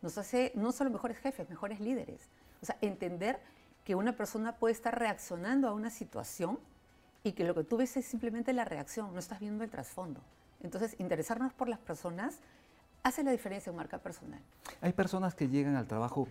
Nos 0.00 0.16
hace 0.18 0.52
no 0.54 0.72
solo 0.72 0.90
mejores 0.90 1.18
jefes, 1.18 1.48
mejores 1.48 1.80
líderes. 1.80 2.20
O 2.62 2.66
sea, 2.66 2.78
entender 2.80 3.40
que 3.84 3.94
una 3.94 4.16
persona 4.16 4.56
puede 4.56 4.72
estar 4.72 4.98
reaccionando 4.98 5.68
a 5.68 5.72
una 5.72 5.90
situación 5.90 6.58
y 7.24 7.32
que 7.32 7.44
lo 7.44 7.54
que 7.54 7.64
tú 7.64 7.76
ves 7.76 7.96
es 7.96 8.06
simplemente 8.06 8.52
la 8.52 8.64
reacción, 8.64 9.12
no 9.12 9.18
estás 9.18 9.38
viendo 9.38 9.64
el 9.64 9.70
trasfondo. 9.70 10.20
Entonces, 10.62 10.96
interesarnos 10.98 11.52
por 11.52 11.68
las 11.68 11.78
personas 11.78 12.38
hace 13.02 13.22
la 13.22 13.32
diferencia 13.32 13.70
en 13.70 13.76
marca 13.76 13.98
personal. 13.98 14.40
Hay 14.80 14.92
personas 14.92 15.34
que 15.34 15.48
llegan 15.48 15.76
al 15.76 15.86
trabajo 15.86 16.28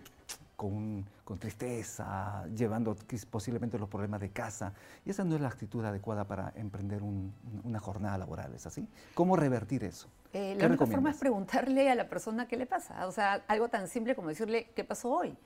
con, 0.62 1.38
tristeza, 1.40 2.44
llevando 2.54 2.94
posiblemente 3.30 3.78
los 3.78 3.88
problemas 3.88 4.20
de 4.20 4.30
casa. 4.30 4.74
Y 5.04 5.10
esa 5.10 5.24
no 5.24 5.34
es 5.34 5.40
la 5.40 5.48
actitud 5.48 5.84
adecuada 5.84 6.24
para 6.24 6.52
emprender 6.56 7.02
una 7.02 7.80
jornada 7.80 8.18
laboral, 8.18 8.54
¿es 8.54 8.66
así? 8.66 8.86
¿Cómo 9.14 9.34
revertir 9.34 9.82
eso? 9.82 10.08
Eh, 10.32 10.54
la 10.58 10.66
única 10.66 10.86
forma 10.86 11.10
es 11.10 11.16
preguntarle 11.16 11.90
a 11.90 11.94
la 11.94 12.08
persona 12.08 12.46
qué 12.46 12.56
le 12.56 12.66
pasa. 12.66 13.06
O 13.06 13.12
sea, 13.12 13.42
algo 13.48 13.68
tan 13.68 13.88
simple 13.88 14.14
como 14.14 14.28
decirle 14.28 14.70
qué 14.76 14.84
pasó 14.84 15.10
hoy, 15.10 15.36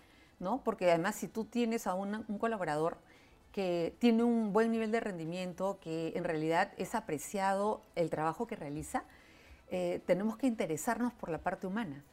¿no? 0.40 0.62
Porque 0.64 0.90
además 0.90 1.14
si 1.14 1.28
tú 1.28 1.44
tienes 1.44 1.86
a 1.86 1.94
un 1.94 2.38
colaborador 2.38 2.98
que 3.52 3.94
tiene 4.00 4.22
un 4.22 4.52
buen 4.52 4.70
nivel 4.70 4.90
de 4.90 5.00
rendimiento, 5.00 5.78
que 5.80 6.12
en 6.16 6.24
realidad 6.24 6.72
es 6.76 6.94
apreciado 6.94 7.80
el 7.94 8.10
trabajo 8.10 8.46
que 8.46 8.56
realiza, 8.56 9.04
eh, 9.68 10.02
tenemos 10.04 10.36
que 10.36 10.46
interesarnos 10.46 11.12
por 11.14 11.30
la 11.30 11.38
parte 11.38 11.66
humana. 11.66 12.04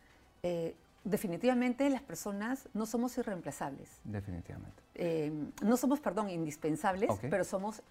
Eh, 0.43 0.75
definitivamente 1.03 1.89
las 1.89 2.01
personas 2.01 2.69
no 2.74 2.86
somos 2.86 3.17
irreemplazables. 3.17 3.89
Definitivamente. 4.03 4.81
Eh, 4.95 5.31
no 5.62 5.77
somos, 5.77 6.00
perdón, 6.00 6.29
indispensables, 6.29 7.10
pero 7.29 7.43
somos 7.43 7.83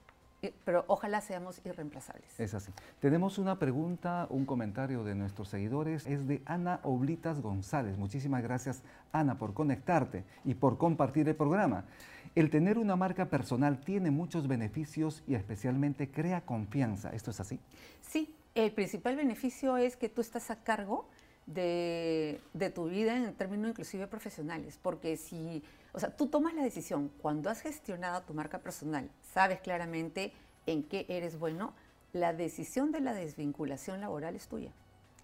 pero 0.64 0.84
ojalá 0.88 1.20
seamos 1.20 1.60
irreemplazables. 1.64 2.40
Es 2.40 2.52
así. 2.54 2.72
Tenemos 2.98 3.38
una 3.38 3.60
pregunta, 3.60 4.26
un 4.28 4.44
comentario 4.44 5.04
de 5.04 5.14
nuestros 5.14 5.48
seguidores, 5.48 6.04
es 6.06 6.26
de 6.26 6.42
Ana 6.46 6.80
Oblitas 6.82 7.40
González. 7.40 7.96
Muchísimas 7.96 8.42
gracias, 8.42 8.82
Ana, 9.12 9.38
por 9.38 9.54
conectarte 9.54 10.24
y 10.44 10.54
por 10.54 10.78
compartir 10.78 11.28
el 11.28 11.36
programa. 11.36 11.84
El 12.34 12.50
tener 12.50 12.78
una 12.78 12.96
marca 12.96 13.26
personal 13.26 13.78
tiene 13.84 14.10
muchos 14.10 14.48
beneficios 14.48 15.22
y 15.28 15.36
especialmente 15.36 16.10
crea 16.10 16.40
confianza. 16.40 17.10
¿Esto 17.10 17.30
es 17.30 17.38
así? 17.38 17.60
Sí, 18.00 18.34
el 18.54 18.72
principal 18.72 19.14
beneficio 19.14 19.76
es 19.76 19.96
que 19.96 20.08
tú 20.08 20.20
estás 20.20 20.50
a 20.50 20.56
cargo 20.56 21.08
de, 21.46 22.40
tu 22.74 22.86
vida 22.86 23.16
en 23.16 23.34
términos 23.34 23.70
inclusive 23.70 24.06
profesionales, 24.06 24.78
porque 24.80 25.16
si, 25.16 25.62
o 25.92 26.00
sea, 26.00 26.14
tú 26.16 26.26
tomas 26.26 26.54
la 26.54 26.62
decisión, 26.62 27.10
cuando 27.20 27.50
has 27.50 27.60
gestionado 27.60 28.22
tu 28.22 28.34
marca 28.34 28.58
personal, 28.58 29.10
sabes 29.34 29.60
claramente 29.60 30.32
en 30.66 30.82
qué 30.82 31.06
eres 31.08 31.38
bueno, 31.38 31.74
la 32.12 32.32
decisión 32.32 32.92
de 32.92 33.00
la 33.00 33.14
desvinculación 33.14 34.00
laboral 34.00 34.36
es 34.36 34.46
tuya. 34.46 34.72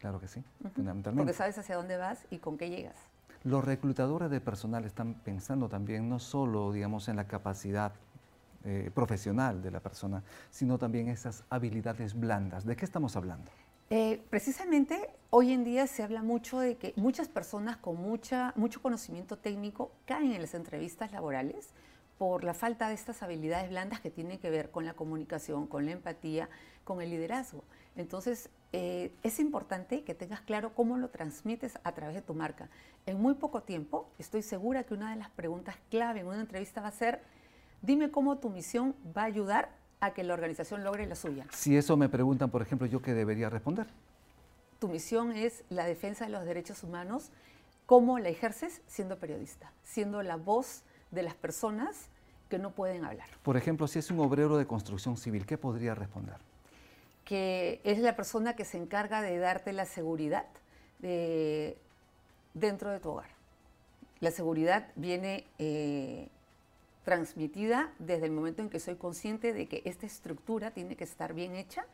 Claro 0.00 0.20
que 0.20 0.28
sí, 0.28 0.42
fundamentalmente. 0.74 1.24
Porque 1.24 1.36
sabes 1.36 1.58
hacia 1.58 1.76
dónde 1.76 1.96
vas 1.96 2.24
y 2.30 2.38
con 2.38 2.56
qué 2.56 2.70
llegas. 2.70 2.96
Los 3.44 3.64
reclutadores 3.64 4.30
de 4.30 4.40
personal 4.40 4.84
están 4.84 5.14
pensando 5.14 5.68
también 5.68 6.08
no 6.08 6.18
solo, 6.18 6.72
digamos, 6.72 7.08
en 7.08 7.16
la 7.16 7.26
capacidad 7.26 7.92
eh, 8.64 8.90
profesional 8.92 9.62
de 9.62 9.70
la 9.70 9.80
persona, 9.80 10.22
sino 10.50 10.78
también 10.78 11.08
esas 11.08 11.44
habilidades 11.48 12.18
blandas. 12.18 12.64
¿De 12.64 12.74
qué 12.74 12.84
estamos 12.84 13.16
hablando? 13.16 13.50
Eh, 13.90 14.22
precisamente 14.28 15.08
hoy 15.30 15.52
en 15.52 15.64
día 15.64 15.86
se 15.86 16.02
habla 16.02 16.22
mucho 16.22 16.58
de 16.58 16.76
que 16.76 16.92
muchas 16.96 17.28
personas 17.28 17.78
con 17.78 17.96
mucha, 17.96 18.52
mucho 18.54 18.82
conocimiento 18.82 19.38
técnico 19.38 19.90
caen 20.04 20.32
en 20.32 20.42
las 20.42 20.52
entrevistas 20.52 21.10
laborales 21.10 21.70
por 22.18 22.44
la 22.44 22.52
falta 22.52 22.88
de 22.88 22.94
estas 22.94 23.22
habilidades 23.22 23.70
blandas 23.70 24.00
que 24.00 24.10
tienen 24.10 24.38
que 24.38 24.50
ver 24.50 24.70
con 24.70 24.84
la 24.84 24.92
comunicación, 24.92 25.66
con 25.66 25.86
la 25.86 25.92
empatía, 25.92 26.50
con 26.84 27.00
el 27.00 27.10
liderazgo. 27.10 27.64
Entonces, 27.96 28.50
eh, 28.72 29.14
es 29.22 29.38
importante 29.38 30.04
que 30.04 30.14
tengas 30.14 30.42
claro 30.42 30.74
cómo 30.74 30.98
lo 30.98 31.08
transmites 31.08 31.78
a 31.82 31.92
través 31.92 32.14
de 32.14 32.22
tu 32.22 32.34
marca. 32.34 32.68
En 33.06 33.20
muy 33.22 33.34
poco 33.34 33.62
tiempo, 33.62 34.10
estoy 34.18 34.42
segura 34.42 34.84
que 34.84 34.94
una 34.94 35.10
de 35.10 35.16
las 35.16 35.30
preguntas 35.30 35.76
clave 35.90 36.20
en 36.20 36.26
una 36.26 36.40
entrevista 36.40 36.82
va 36.82 36.88
a 36.88 36.92
ser, 36.92 37.22
Dime 37.80 38.10
cómo 38.10 38.38
tu 38.38 38.50
misión 38.50 38.94
va 39.16 39.22
a 39.22 39.26
ayudar 39.26 39.70
a 40.00 40.12
que 40.12 40.22
la 40.22 40.34
organización 40.34 40.84
logre 40.84 41.06
la 41.06 41.14
suya. 41.14 41.46
Si 41.50 41.76
eso 41.76 41.96
me 41.96 42.08
preguntan, 42.08 42.50
por 42.50 42.62
ejemplo, 42.62 42.86
¿yo 42.86 43.02
qué 43.02 43.14
debería 43.14 43.50
responder? 43.50 43.86
Tu 44.78 44.88
misión 44.88 45.32
es 45.32 45.64
la 45.70 45.84
defensa 45.84 46.24
de 46.26 46.30
los 46.30 46.44
derechos 46.44 46.82
humanos. 46.84 47.30
¿Cómo 47.86 48.18
la 48.18 48.28
ejerces? 48.28 48.80
Siendo 48.86 49.18
periodista, 49.18 49.72
siendo 49.82 50.22
la 50.22 50.36
voz 50.36 50.82
de 51.10 51.22
las 51.22 51.34
personas 51.34 52.08
que 52.48 52.58
no 52.58 52.70
pueden 52.70 53.04
hablar. 53.04 53.28
Por 53.42 53.56
ejemplo, 53.56 53.88
si 53.88 53.98
es 53.98 54.10
un 54.10 54.20
obrero 54.20 54.56
de 54.56 54.66
construcción 54.66 55.16
civil, 55.16 55.46
¿qué 55.46 55.58
podría 55.58 55.94
responder? 55.94 56.36
Que 57.24 57.80
es 57.84 57.98
la 57.98 58.14
persona 58.16 58.54
que 58.56 58.64
se 58.64 58.78
encarga 58.78 59.20
de 59.20 59.38
darte 59.38 59.72
la 59.72 59.84
seguridad 59.84 60.46
dentro 61.00 62.90
de 62.90 63.00
tu 63.00 63.10
hogar. 63.10 63.28
La 64.20 64.30
seguridad 64.30 64.88
viene 64.96 65.44
eh, 65.58 66.28
transmitida 67.08 67.90
desde 67.98 68.26
el 68.26 68.32
momento 68.32 68.60
en 68.60 68.68
que 68.68 68.78
soy 68.78 68.96
consciente 68.96 69.54
de 69.54 69.66
que 69.66 69.80
esta 69.86 70.04
estructura 70.04 70.72
tiene 70.72 70.94
que 70.94 71.04
estar 71.04 71.32
bien 71.32 71.54
hecha 71.54 71.86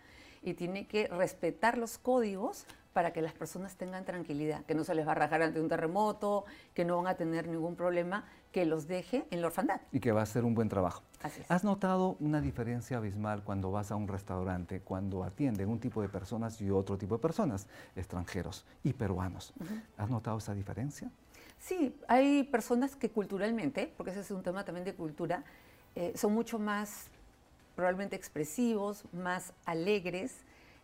y 0.42 0.54
tiene 0.54 0.88
que 0.88 1.06
respetar 1.06 1.78
los 1.78 1.98
códigos 1.98 2.66
para 2.92 3.12
que 3.12 3.22
las 3.22 3.32
personas 3.32 3.76
tengan 3.76 4.04
tranquilidad, 4.04 4.64
que 4.64 4.74
no 4.74 4.82
se 4.82 4.92
les 4.92 5.06
va 5.06 5.12
a 5.12 5.14
rajar 5.14 5.40
ante 5.40 5.60
un 5.60 5.68
terremoto, 5.68 6.46
que 6.74 6.84
no 6.84 6.96
van 6.96 7.06
a 7.06 7.14
tener 7.14 7.46
ningún 7.46 7.76
problema, 7.76 8.24
que 8.50 8.66
los 8.66 8.88
deje 8.88 9.24
en 9.30 9.40
la 9.40 9.46
orfandad. 9.46 9.80
Y 9.92 10.00
que 10.00 10.10
va 10.10 10.22
a 10.22 10.26
ser 10.26 10.44
un 10.44 10.56
buen 10.56 10.68
trabajo. 10.68 11.04
¿Has 11.48 11.62
notado 11.62 12.16
una 12.18 12.40
diferencia 12.40 12.96
abismal 12.96 13.44
cuando 13.44 13.70
vas 13.70 13.92
a 13.92 13.96
un 13.96 14.08
restaurante, 14.08 14.80
cuando 14.80 15.22
atienden 15.22 15.68
un 15.68 15.78
tipo 15.78 16.02
de 16.02 16.08
personas 16.08 16.60
y 16.60 16.70
otro 16.70 16.98
tipo 16.98 17.14
de 17.14 17.22
personas, 17.22 17.68
extranjeros 17.94 18.64
y 18.82 18.94
peruanos? 18.94 19.54
¿Has 19.96 20.10
notado 20.10 20.38
esa 20.38 20.54
diferencia? 20.54 21.08
Sí, 21.64 21.96
hay 22.08 22.42
personas 22.42 22.94
que 22.94 23.08
culturalmente, 23.08 23.90
porque 23.96 24.10
ese 24.10 24.20
es 24.20 24.30
un 24.30 24.42
tema 24.42 24.66
también 24.66 24.84
de 24.84 24.92
cultura, 24.92 25.44
eh, 25.94 26.12
son 26.14 26.34
mucho 26.34 26.58
más 26.58 27.06
probablemente 27.74 28.16
expresivos, 28.16 29.04
más 29.14 29.54
alegres, 29.64 30.42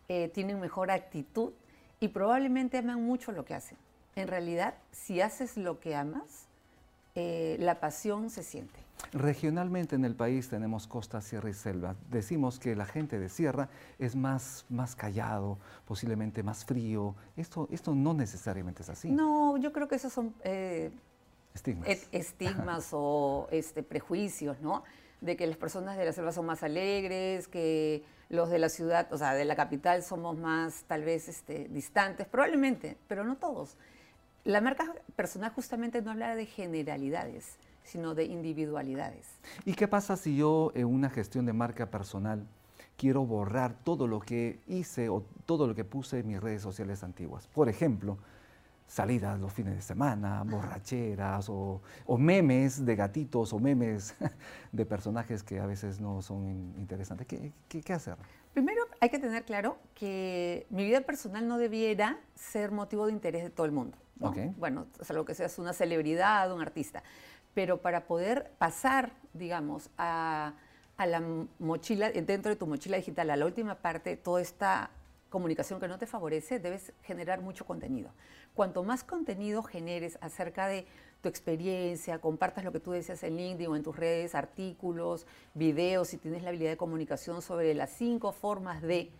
eh, 0.09 0.31
tienen 0.33 0.59
mejor 0.59 0.89
actitud 0.89 1.53
y 1.99 2.07
probablemente 2.07 2.79
aman 2.79 2.99
mucho 2.99 3.31
lo 3.31 3.45
que 3.45 3.53
hacen. 3.53 3.77
En 4.15 4.27
realidad, 4.27 4.73
si 4.91 5.21
haces 5.21 5.55
lo 5.55 5.79
que 5.79 5.95
amas, 5.95 6.47
eh, 7.15 7.57
la 7.59 7.79
pasión 7.79 8.29
se 8.29 8.43
siente. 8.43 8.79
Regionalmente 9.13 9.95
en 9.95 10.05
el 10.05 10.15
país 10.15 10.47
tenemos 10.47 10.87
costa, 10.87 11.19
sierra 11.21 11.49
y 11.49 11.53
selva. 11.53 11.95
Decimos 12.09 12.59
que 12.59 12.75
la 12.75 12.85
gente 12.85 13.19
de 13.19 13.27
sierra 13.27 13.67
es 13.99 14.15
más, 14.15 14.65
más 14.69 14.95
callado, 14.95 15.57
posiblemente 15.85 16.43
más 16.43 16.63
frío. 16.63 17.15
Esto, 17.35 17.67
esto 17.71 17.93
no 17.93 18.13
necesariamente 18.13 18.83
es 18.83 18.89
así. 18.89 19.11
No, 19.11 19.57
yo 19.57 19.73
creo 19.73 19.87
que 19.87 19.95
esos 19.95 20.13
son 20.13 20.33
eh, 20.43 20.91
estigmas, 21.53 21.89
estigmas 22.11 22.89
o 22.93 23.47
este, 23.51 23.83
prejuicios, 23.83 24.61
¿no? 24.61 24.83
De 25.19 25.35
que 25.35 25.45
las 25.47 25.57
personas 25.57 25.97
de 25.97 26.05
la 26.05 26.13
selva 26.13 26.31
son 26.31 26.45
más 26.45 26.63
alegres, 26.63 27.47
que 27.47 28.03
los 28.29 28.49
de 28.49 28.59
la 28.59 28.69
ciudad, 28.69 29.11
o 29.11 29.17
sea, 29.17 29.33
de 29.33 29.43
la 29.43 29.55
capital 29.57 30.03
somos 30.03 30.37
más 30.37 30.85
tal 30.87 31.03
vez 31.03 31.27
este, 31.27 31.67
distantes, 31.67 32.27
probablemente, 32.27 32.97
pero 33.07 33.25
no 33.25 33.35
todos. 33.35 33.77
La 34.43 34.61
marca 34.61 34.93
personal 35.15 35.51
justamente 35.51 36.01
no 36.01 36.11
habla 36.11 36.35
de 36.35 36.45
generalidades 36.45 37.57
sino 37.83 38.13
de 38.13 38.25
individualidades. 38.25 39.25
¿Y 39.65 39.73
qué 39.73 39.87
pasa 39.87 40.15
si 40.15 40.37
yo 40.37 40.71
en 40.75 40.85
una 40.85 41.09
gestión 41.09 41.47
de 41.47 41.53
marca 41.53 41.89
personal 41.89 42.45
quiero 43.01 43.25
borrar 43.25 43.73
todo 43.83 44.05
lo 44.05 44.19
que 44.19 44.59
hice 44.67 45.09
o 45.09 45.23
todo 45.47 45.65
lo 45.65 45.73
que 45.73 45.83
puse 45.83 46.19
en 46.19 46.27
mis 46.27 46.39
redes 46.39 46.61
sociales 46.61 47.03
antiguas. 47.03 47.47
Por 47.47 47.67
ejemplo, 47.67 48.19
salidas 48.87 49.39
los 49.39 49.51
fines 49.51 49.73
de 49.73 49.81
semana, 49.81 50.43
borracheras 50.43 51.47
o, 51.49 51.81
memes 52.19 52.85
de 52.85 52.95
gatitos 52.95 53.53
o 53.53 53.59
memes 53.59 54.13
de 54.71 54.85
personajes 54.85 55.41
que 55.41 55.59
a 55.59 55.65
veces 55.65 55.99
no 55.99 56.21
son 56.21 56.75
interesantes. 56.77 57.25
¿Qué, 57.27 57.93
hacer? 57.93 58.17
Primero 58.53 58.83
hay 58.99 59.09
que 59.09 59.19
tener 59.19 59.45
claro 59.45 59.77
que 59.95 60.67
mi 60.69 60.83
vida 60.83 61.01
personal 61.01 61.47
no 61.47 61.57
debiera 61.57 62.19
ser 62.35 62.71
motivo 62.71 63.05
de 63.05 63.13
interés 63.13 63.43
de 63.43 63.49
todo 63.49 63.65
el 63.65 63.71
mundo. 63.71 63.97
Bueno, 64.57 64.85
salvo 65.01 65.25
que 65.25 65.33
seas 65.33 65.57
una 65.57 65.73
celebridad, 65.73 66.53
un 66.53 66.61
artista. 66.61 67.01
Pero 67.53 67.81
para 67.81 68.05
poder 68.05 68.51
pasar, 68.59 69.13
digamos, 69.33 69.89
a, 69.97 70.53
a 70.97 71.05
la 71.07 71.23
mochila, 71.59 72.11
dentro 72.11 72.51
de 72.51 72.55
tu 72.55 72.67
mochila 72.67 72.97
digital, 72.97 73.29
a 73.29 73.35
la 73.35 73.45
última 73.45 73.75
parte, 73.75 74.17
toda 74.17 74.41
esta 74.41 74.91
comunicación 75.29 75.79
que 75.79 75.87
no 75.87 75.97
te 75.97 76.05
favorece, 76.05 76.59
debes 76.59 76.93
generar 77.03 77.41
mucho 77.41 77.65
contenido. 77.65 78.11
Cuanto 78.53 78.83
más 78.83 79.03
contenido 79.03 79.63
generes 79.63 80.17
acerca 80.21 80.67
de 80.67 80.85
tu 81.21 81.29
experiencia, 81.29 82.19
compartas 82.19 82.63
lo 82.63 82.71
que 82.71 82.79
tú 82.79 82.91
deseas 82.91 83.23
en 83.23 83.37
LinkedIn 83.37 83.67
o 83.67 83.75
en 83.75 83.83
tus 83.83 83.95
redes, 83.95 84.35
artículos, 84.35 85.25
videos, 85.53 86.09
si 86.09 86.17
tienes 86.17 86.43
la 86.43 86.49
habilidad 86.49 86.71
de 86.71 86.77
comunicación 86.77 87.41
sobre 87.41 87.73
las 87.73 87.91
cinco 87.91 88.31
formas 88.31 88.81
de 88.81 89.11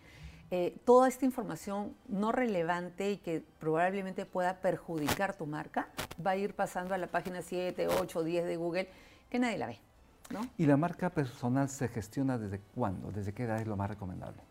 eh, 0.50 0.76
toda 0.84 1.08
esta 1.08 1.24
información 1.24 1.94
no 2.08 2.30
relevante 2.30 3.12
y 3.12 3.16
que 3.16 3.42
probablemente 3.58 4.26
pueda 4.26 4.60
perjudicar 4.60 5.34
tu 5.34 5.46
marca, 5.46 5.88
va 6.24 6.32
a 6.32 6.36
ir 6.36 6.54
pasando 6.54 6.94
a 6.94 6.98
la 6.98 7.06
página 7.06 7.40
7, 7.40 7.88
8, 7.88 8.22
10 8.22 8.44
de 8.44 8.56
Google, 8.56 8.88
que 9.30 9.38
nadie 9.38 9.56
la 9.56 9.66
ve. 9.66 9.78
¿Y 10.58 10.66
la 10.66 10.76
marca 10.76 11.10
personal 11.10 11.68
se 11.68 11.88
gestiona 11.88 12.36
desde 12.36 12.60
cuándo? 12.74 13.10
¿Desde 13.10 13.32
qué 13.32 13.44
edad 13.44 13.60
es 13.60 13.66
lo 13.66 13.76
más 13.76 13.88
recomendable? 13.88 14.42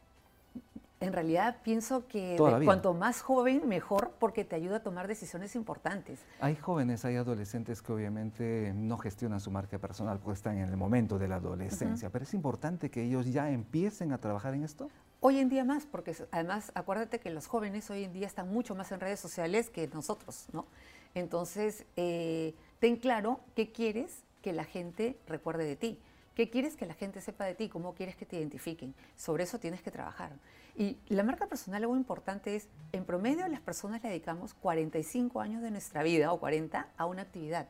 En 1.02 1.14
realidad 1.14 1.58
pienso 1.64 2.08
que 2.08 2.36
cuanto 2.38 2.94
más 2.94 3.22
joven, 3.22 3.68
mejor, 3.68 4.12
porque 4.20 4.46
te 4.46 4.56
ayuda 4.56 4.78
a 4.78 4.84
tomar 4.84 5.08
decisiones 5.08 5.56
importantes. 5.56 6.20
Hay 6.40 6.56
jóvenes, 6.56 7.04
hay 7.06 7.16
adolescentes 7.16 7.82
que 7.82 7.92
obviamente 7.92 8.72
no 8.76 9.00
gestionan 9.00 9.40
su 9.40 9.50
marca 9.50 9.80
personal 9.80 10.20
porque 10.20 10.38
están 10.38 10.60
en 10.60 10.70
el 10.70 10.78
momento 10.78 11.18
de 11.18 11.28
la 11.28 11.38
adolescencia, 11.38 12.12
pero 12.12 12.24
es 12.24 12.36
importante 12.36 12.92
que 12.92 13.04
ellos 13.04 13.26
ya 13.26 13.50
empiecen 13.50 14.12
a 14.14 14.20
trabajar 14.20 14.54
en 14.54 14.64
esto. 14.64 14.92
Hoy 15.22 15.40
en 15.40 15.50
día 15.50 15.66
más, 15.66 15.88
porque 15.88 16.16
además 16.30 16.72
acuérdate 16.76 17.20
que 17.20 17.32
los 17.32 17.48
jóvenes 17.48 17.90
hoy 17.90 18.04
en 18.04 18.14
día 18.14 18.28
están 18.28 18.50
mucho 18.50 18.76
más 18.76 18.92
en 18.92 19.00
redes 19.00 19.20
sociales 19.20 19.72
que 19.72 19.88
nosotros, 19.88 20.50
¿no? 20.54 20.68
Entonces, 21.16 21.84
eh, 21.96 22.54
ten 22.80 22.96
claro 22.96 23.40
qué 23.56 23.72
quieres 23.72 24.24
que 24.44 24.54
la 24.54 24.66
gente 24.66 25.18
recuerde 25.28 25.66
de 25.66 25.76
ti. 25.76 26.00
¿Qué 26.36 26.50
quieres 26.50 26.78
que 26.78 26.86
la 26.86 26.94
gente 26.94 27.20
sepa 27.20 27.46
de 27.46 27.56
ti? 27.56 27.68
¿Cómo 27.68 27.94
quieres 27.94 28.16
que 28.16 28.26
te 28.26 28.38
identifiquen? 28.38 28.96
Sobre 29.16 29.44
eso 29.44 29.60
tienes 29.60 29.82
que 29.82 29.92
trabajar. 29.92 30.32
Y 30.78 30.98
la 31.10 31.24
marca 31.24 31.48
personal, 31.48 31.84
algo 31.84 31.98
importante 31.98 32.56
es, 32.56 32.70
en 32.94 33.04
promedio 33.04 33.48
las 33.50 33.60
personas 33.60 34.02
le 34.02 34.10
dedicamos 34.10 34.54
45 34.54 35.42
años 35.42 35.62
de 35.62 35.72
nuestra 35.72 36.04
vida 36.04 36.32
o 36.32 36.40
40 36.40 36.88
a 36.96 37.06
una 37.06 37.24
actividad. 37.24 37.68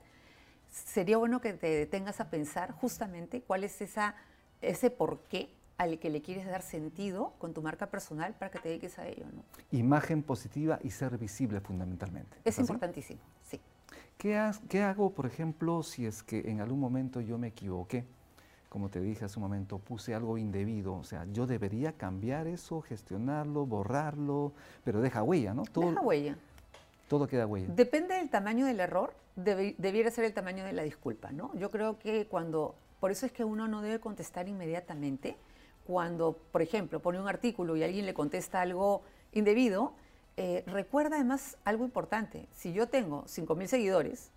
Sería 0.70 1.18
bueno 1.18 1.42
que 1.42 1.54
te 1.54 1.68
detengas 1.68 2.20
a 2.20 2.30
pensar 2.30 2.72
justamente 2.72 3.42
cuál 3.42 3.64
es 3.64 3.82
esa, 3.82 4.16
ese 4.62 4.92
por 4.92 5.24
qué 5.24 5.50
al 5.78 5.98
que 5.98 6.12
le 6.12 6.22
quieres 6.22 6.46
dar 6.46 6.62
sentido 6.62 7.34
con 7.40 7.56
tu 7.56 7.64
marca 7.64 7.90
personal 7.90 8.36
para 8.36 8.52
que 8.52 8.60
te 8.60 8.70
dediques 8.70 9.00
a 9.00 9.08
ello. 9.08 9.26
¿no? 9.34 9.44
Imagen 9.72 10.22
positiva 10.22 10.78
y 10.84 10.92
ser 10.92 11.18
visible 11.18 11.60
fundamentalmente. 11.60 12.38
Es, 12.46 12.60
importantísimo, 12.60 13.20
sí. 13.42 13.60
¿Qué, 14.20 14.52
¿Qué 14.70 14.84
hago, 14.84 15.12
por 15.12 15.26
ejemplo, 15.26 15.82
si 15.82 16.06
es 16.06 16.22
que 16.22 16.52
en 16.52 16.62
algún 16.62 16.80
momento 16.80 17.20
yo 17.20 17.40
me 17.40 17.48
equivoqué? 17.48 18.06
Como 18.72 18.88
te 18.88 19.02
dije 19.02 19.26
hace 19.26 19.38
un 19.38 19.44
momento, 19.44 19.80
puse 19.80 20.16
algo 20.16 20.38
indebido. 20.38 20.94
O 20.94 21.04
sea, 21.04 21.26
yo 21.34 21.46
debería 21.46 21.92
cambiar 21.92 22.48
eso, 22.48 22.80
gestionarlo, 22.80 23.66
borrarlo, 23.66 24.54
pero 24.86 25.02
deja 25.02 25.22
huella, 25.24 25.54
¿no? 25.54 25.64
Todo, 25.64 25.90
deja 25.90 26.00
huella. 26.00 26.38
Todo 27.10 27.28
queda 27.28 27.46
huella. 27.46 27.68
Depende 27.76 28.16
del 28.16 28.30
tamaño 28.30 28.66
del 28.66 28.80
error, 28.80 29.14
debiera 29.36 30.10
ser 30.10 30.24
el 30.24 30.34
tamaño 30.34 30.64
de 30.64 30.72
la 30.72 30.84
disculpa, 30.84 31.34
¿no? 31.34 31.54
Yo 31.56 31.70
creo 31.70 32.00
que 32.00 32.28
cuando, 32.28 32.74
por 33.02 33.12
eso 33.12 33.26
es 33.26 33.34
que 33.34 33.44
uno 33.44 33.68
no 33.68 33.82
debe 33.82 34.00
contestar 34.00 34.48
inmediatamente. 34.48 35.36
Cuando, 35.86 36.40
por 36.54 36.62
ejemplo, 36.62 37.02
pone 37.02 37.20
un 37.20 37.28
artículo 37.28 37.76
y 37.76 37.84
alguien 37.84 38.06
le 38.06 38.14
contesta 38.14 38.62
algo 38.62 39.02
indebido, 39.34 39.92
eh, 40.38 40.64
recuerda 40.66 41.18
además 41.18 41.58
algo 41.66 41.84
importante. 41.84 42.48
Si 42.54 42.72
yo 42.72 42.88
tengo 42.88 43.26
5.000 43.26 43.68
seguidores 43.68 44.32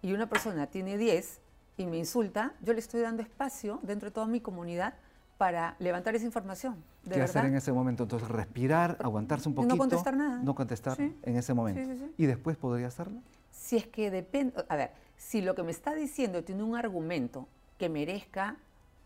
y 0.00 0.12
una 0.12 0.28
persona 0.28 0.68
tiene 0.68 0.96
10, 0.96 1.40
y 1.80 1.86
me 1.86 1.96
insulta, 1.96 2.52
yo 2.60 2.74
le 2.74 2.78
estoy 2.78 3.00
dando 3.00 3.22
espacio 3.22 3.80
dentro 3.82 4.10
de 4.10 4.14
toda 4.14 4.26
mi 4.26 4.42
comunidad 4.42 4.92
para 5.38 5.76
levantar 5.78 6.14
esa 6.14 6.26
información. 6.26 6.84
¿Qué 7.10 7.22
hacer 7.22 7.46
en 7.46 7.54
ese 7.54 7.72
momento? 7.72 8.02
Entonces, 8.02 8.28
respirar, 8.28 8.98
aguantarse 9.00 9.48
un 9.48 9.54
poquito. 9.54 9.74
No 9.74 9.78
contestar 9.78 10.14
nada. 10.14 10.42
No 10.42 10.54
contestar 10.54 11.00
en 11.00 11.36
ese 11.36 11.54
momento. 11.54 12.06
¿Y 12.18 12.26
después 12.26 12.58
podría 12.58 12.88
hacerlo? 12.88 13.22
Si 13.50 13.78
es 13.78 13.86
que 13.86 14.10
depende, 14.10 14.62
a 14.68 14.76
ver, 14.76 14.90
si 15.16 15.40
lo 15.40 15.54
que 15.54 15.62
me 15.62 15.70
está 15.70 15.94
diciendo 15.94 16.44
tiene 16.44 16.62
un 16.62 16.76
argumento 16.76 17.48
que 17.78 17.88
merezca 17.88 18.56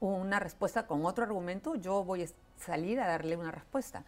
una 0.00 0.40
respuesta 0.40 0.88
con 0.88 1.06
otro 1.06 1.22
argumento, 1.22 1.76
yo 1.76 2.02
voy 2.02 2.24
a 2.24 2.26
salir 2.58 2.98
a 2.98 3.06
darle 3.06 3.36
una 3.36 3.52
respuesta. 3.52 4.02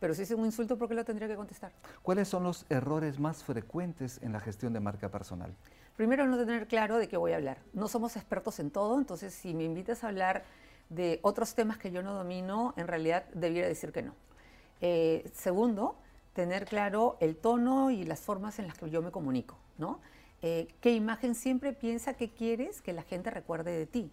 Pero 0.00 0.12
si 0.12 0.22
es 0.22 0.30
un 0.32 0.44
insulto, 0.44 0.76
¿por 0.76 0.88
qué 0.88 0.94
lo 0.94 1.04
tendría 1.06 1.28
que 1.28 1.36
contestar? 1.36 1.72
¿Cuáles 2.02 2.28
son 2.28 2.42
los 2.42 2.66
errores 2.68 3.18
más 3.18 3.42
frecuentes 3.42 4.20
en 4.22 4.32
la 4.32 4.40
gestión 4.40 4.74
de 4.74 4.80
marca 4.80 5.08
personal? 5.08 5.54
Primero, 5.96 6.26
no 6.26 6.38
tener 6.38 6.66
claro 6.66 6.98
de 6.98 7.08
qué 7.08 7.16
voy 7.16 7.32
a 7.32 7.36
hablar. 7.36 7.58
No 7.72 7.88
somos 7.88 8.16
expertos 8.16 8.58
en 8.60 8.70
todo, 8.70 8.98
entonces 8.98 9.34
si 9.34 9.54
me 9.54 9.64
invitas 9.64 10.04
a 10.04 10.08
hablar 10.08 10.44
de 10.88 11.20
otros 11.22 11.54
temas 11.54 11.78
que 11.78 11.90
yo 11.90 12.02
no 12.02 12.14
domino, 12.14 12.74
en 12.76 12.86
realidad 12.86 13.24
debiera 13.34 13.68
decir 13.68 13.92
que 13.92 14.02
no. 14.02 14.14
Eh, 14.80 15.30
segundo, 15.34 15.96
tener 16.32 16.64
claro 16.64 17.16
el 17.20 17.36
tono 17.36 17.90
y 17.90 18.04
las 18.04 18.20
formas 18.20 18.58
en 18.58 18.66
las 18.66 18.78
que 18.78 18.90
yo 18.90 19.02
me 19.02 19.10
comunico, 19.10 19.56
¿no? 19.78 20.00
Eh, 20.42 20.66
¿Qué 20.80 20.92
imagen 20.92 21.34
siempre 21.34 21.72
piensa 21.72 22.14
que 22.14 22.30
quieres 22.30 22.82
que 22.82 22.92
la 22.92 23.02
gente 23.02 23.30
recuerde 23.30 23.70
de 23.70 23.86
ti? 23.86 24.10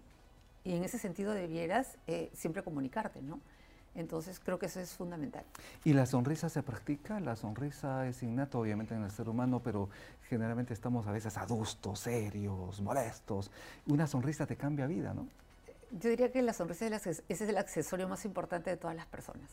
Y 0.63 0.75
en 0.75 0.83
ese 0.83 0.99
sentido 0.99 1.33
debieras 1.33 1.97
eh, 2.07 2.29
siempre 2.33 2.61
comunicarte, 2.61 3.21
¿no? 3.21 3.39
Entonces 3.95 4.39
creo 4.39 4.59
que 4.59 4.67
eso 4.67 4.79
es 4.79 4.93
fundamental. 4.93 5.43
¿Y 5.83 5.93
la 5.93 6.05
sonrisa 6.05 6.49
se 6.49 6.63
practica? 6.63 7.19
La 7.19 7.35
sonrisa 7.35 8.07
es 8.07 8.23
innata 8.23 8.57
obviamente 8.57 8.95
en 8.95 9.03
el 9.03 9.11
ser 9.11 9.29
humano, 9.29 9.61
pero 9.63 9.89
generalmente 10.29 10.73
estamos 10.73 11.07
a 11.07 11.11
veces 11.11 11.37
adustos, 11.37 11.99
serios, 11.99 12.81
molestos. 12.81 13.51
Una 13.87 14.07
sonrisa 14.07 14.45
te 14.45 14.55
cambia 14.55 14.87
vida, 14.87 15.13
¿no? 15.13 15.27
Yo 15.91 16.09
diría 16.09 16.31
que 16.31 16.41
la 16.41 16.53
sonrisa 16.53 16.85
es 16.87 17.41
el 17.41 17.57
accesorio 17.57 18.07
más 18.07 18.23
importante 18.25 18.69
de 18.69 18.77
todas 18.77 18.95
las 18.95 19.07
personas. 19.07 19.49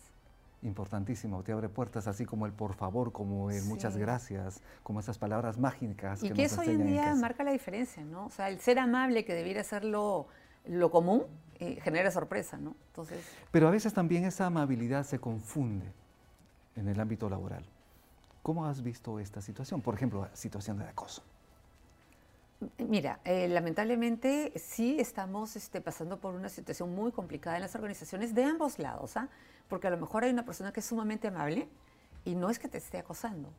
Importantísimo, 0.62 1.42
te 1.42 1.52
abre 1.52 1.68
puertas 1.68 2.08
así 2.08 2.24
como 2.24 2.46
el 2.46 2.52
por 2.52 2.74
favor, 2.74 3.12
como 3.12 3.50
el 3.50 3.62
muchas 3.64 3.96
gracias, 3.96 4.62
como 4.82 5.00
esas 5.00 5.18
palabras 5.18 5.58
mágicas. 5.58 6.22
Y 6.22 6.30
que, 6.30 6.44
eso 6.44 6.62
hoy 6.62 6.70
en 6.70 6.86
día 6.86 7.14
marca 7.14 7.44
la 7.44 7.52
diferencia, 7.52 8.02
¿no? 8.04 8.26
O 8.26 8.30
sea, 8.30 8.48
el 8.48 8.58
ser 8.58 8.78
amable 8.78 9.24
que 9.24 9.34
debiera 9.34 9.62
ser 9.62 9.84
lo, 9.84 10.26
lo 10.66 10.90
común, 10.90 11.24
eh, 11.58 11.80
genera 11.80 12.10
sorpresa, 12.10 12.58
¿no? 12.58 12.76
Entonces... 12.88 13.24
Pero 13.50 13.68
a 13.68 13.70
veces 13.70 13.94
también 13.94 14.24
esa 14.24 14.46
amabilidad 14.46 15.04
se 15.04 15.18
confunde 15.18 15.92
en 16.74 16.88
el 16.88 17.00
ámbito 17.00 17.28
laboral. 17.30 17.64
¿Cómo 18.42 18.66
has 18.66 18.82
visto 18.82 19.18
esta 19.18 19.40
situación? 19.40 19.82
Por 19.82 19.94
ejemplo, 19.94 20.28
situación 20.34 20.78
de 20.78 20.84
acoso. 20.84 21.22
Mira, 22.78 23.20
eh, 23.24 23.48
lamentablemente 23.48 24.52
sí 24.56 24.96
estamos 24.98 25.56
este, 25.56 25.80
pasando 25.80 26.18
por 26.18 26.34
una 26.34 26.48
situación 26.48 26.94
muy 26.94 27.12
complicada 27.12 27.56
en 27.56 27.62
las 27.62 27.74
organizaciones 27.74 28.34
de 28.34 28.44
ambos 28.44 28.78
lados, 28.78 29.16
¿ah? 29.16 29.28
porque 29.68 29.88
a 29.88 29.90
lo 29.90 29.98
mejor 29.98 30.24
hay 30.24 30.30
una 30.30 30.44
persona 30.44 30.72
que 30.72 30.80
es 30.80 30.86
sumamente 30.86 31.28
amable 31.28 31.68
y 32.24 32.34
no 32.34 32.48
es 32.48 32.58
que 32.58 32.68
te 32.68 32.78
esté 32.78 32.98
acosando, 32.98 33.50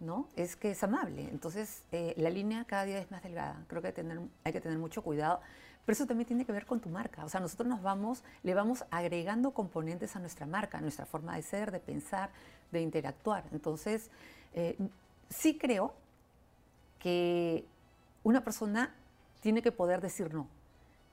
¿no? 0.00 0.28
Es 0.34 0.56
que 0.56 0.70
es 0.70 0.82
amable. 0.82 1.28
Entonces, 1.30 1.82
eh, 1.92 2.14
la 2.16 2.30
línea 2.30 2.64
cada 2.64 2.84
día 2.84 2.98
es 2.98 3.10
más 3.10 3.22
delgada. 3.22 3.64
Creo 3.66 3.82
que 3.82 3.92
tener, 3.92 4.18
hay 4.44 4.52
que 4.52 4.60
tener 4.60 4.78
mucho 4.78 5.02
cuidado. 5.02 5.40
Pero 5.88 5.94
eso 5.94 6.06
también 6.06 6.26
tiene 6.26 6.44
que 6.44 6.52
ver 6.52 6.66
con 6.66 6.80
tu 6.80 6.90
marca. 6.90 7.24
O 7.24 7.30
sea, 7.30 7.40
nosotros 7.40 7.66
nos 7.66 7.80
vamos, 7.80 8.22
le 8.42 8.52
vamos 8.52 8.84
agregando 8.90 9.52
componentes 9.52 10.16
a 10.16 10.18
nuestra 10.18 10.44
marca, 10.44 10.76
a 10.76 10.80
nuestra 10.82 11.06
forma 11.06 11.34
de 11.34 11.40
ser, 11.40 11.70
de 11.70 11.80
pensar, 11.80 12.28
de 12.70 12.82
interactuar. 12.82 13.44
Entonces, 13.52 14.10
eh, 14.52 14.76
sí 15.30 15.56
creo 15.56 15.94
que 16.98 17.64
una 18.22 18.44
persona 18.44 18.94
tiene 19.40 19.62
que 19.62 19.72
poder 19.72 20.02
decir 20.02 20.34
no. 20.34 20.46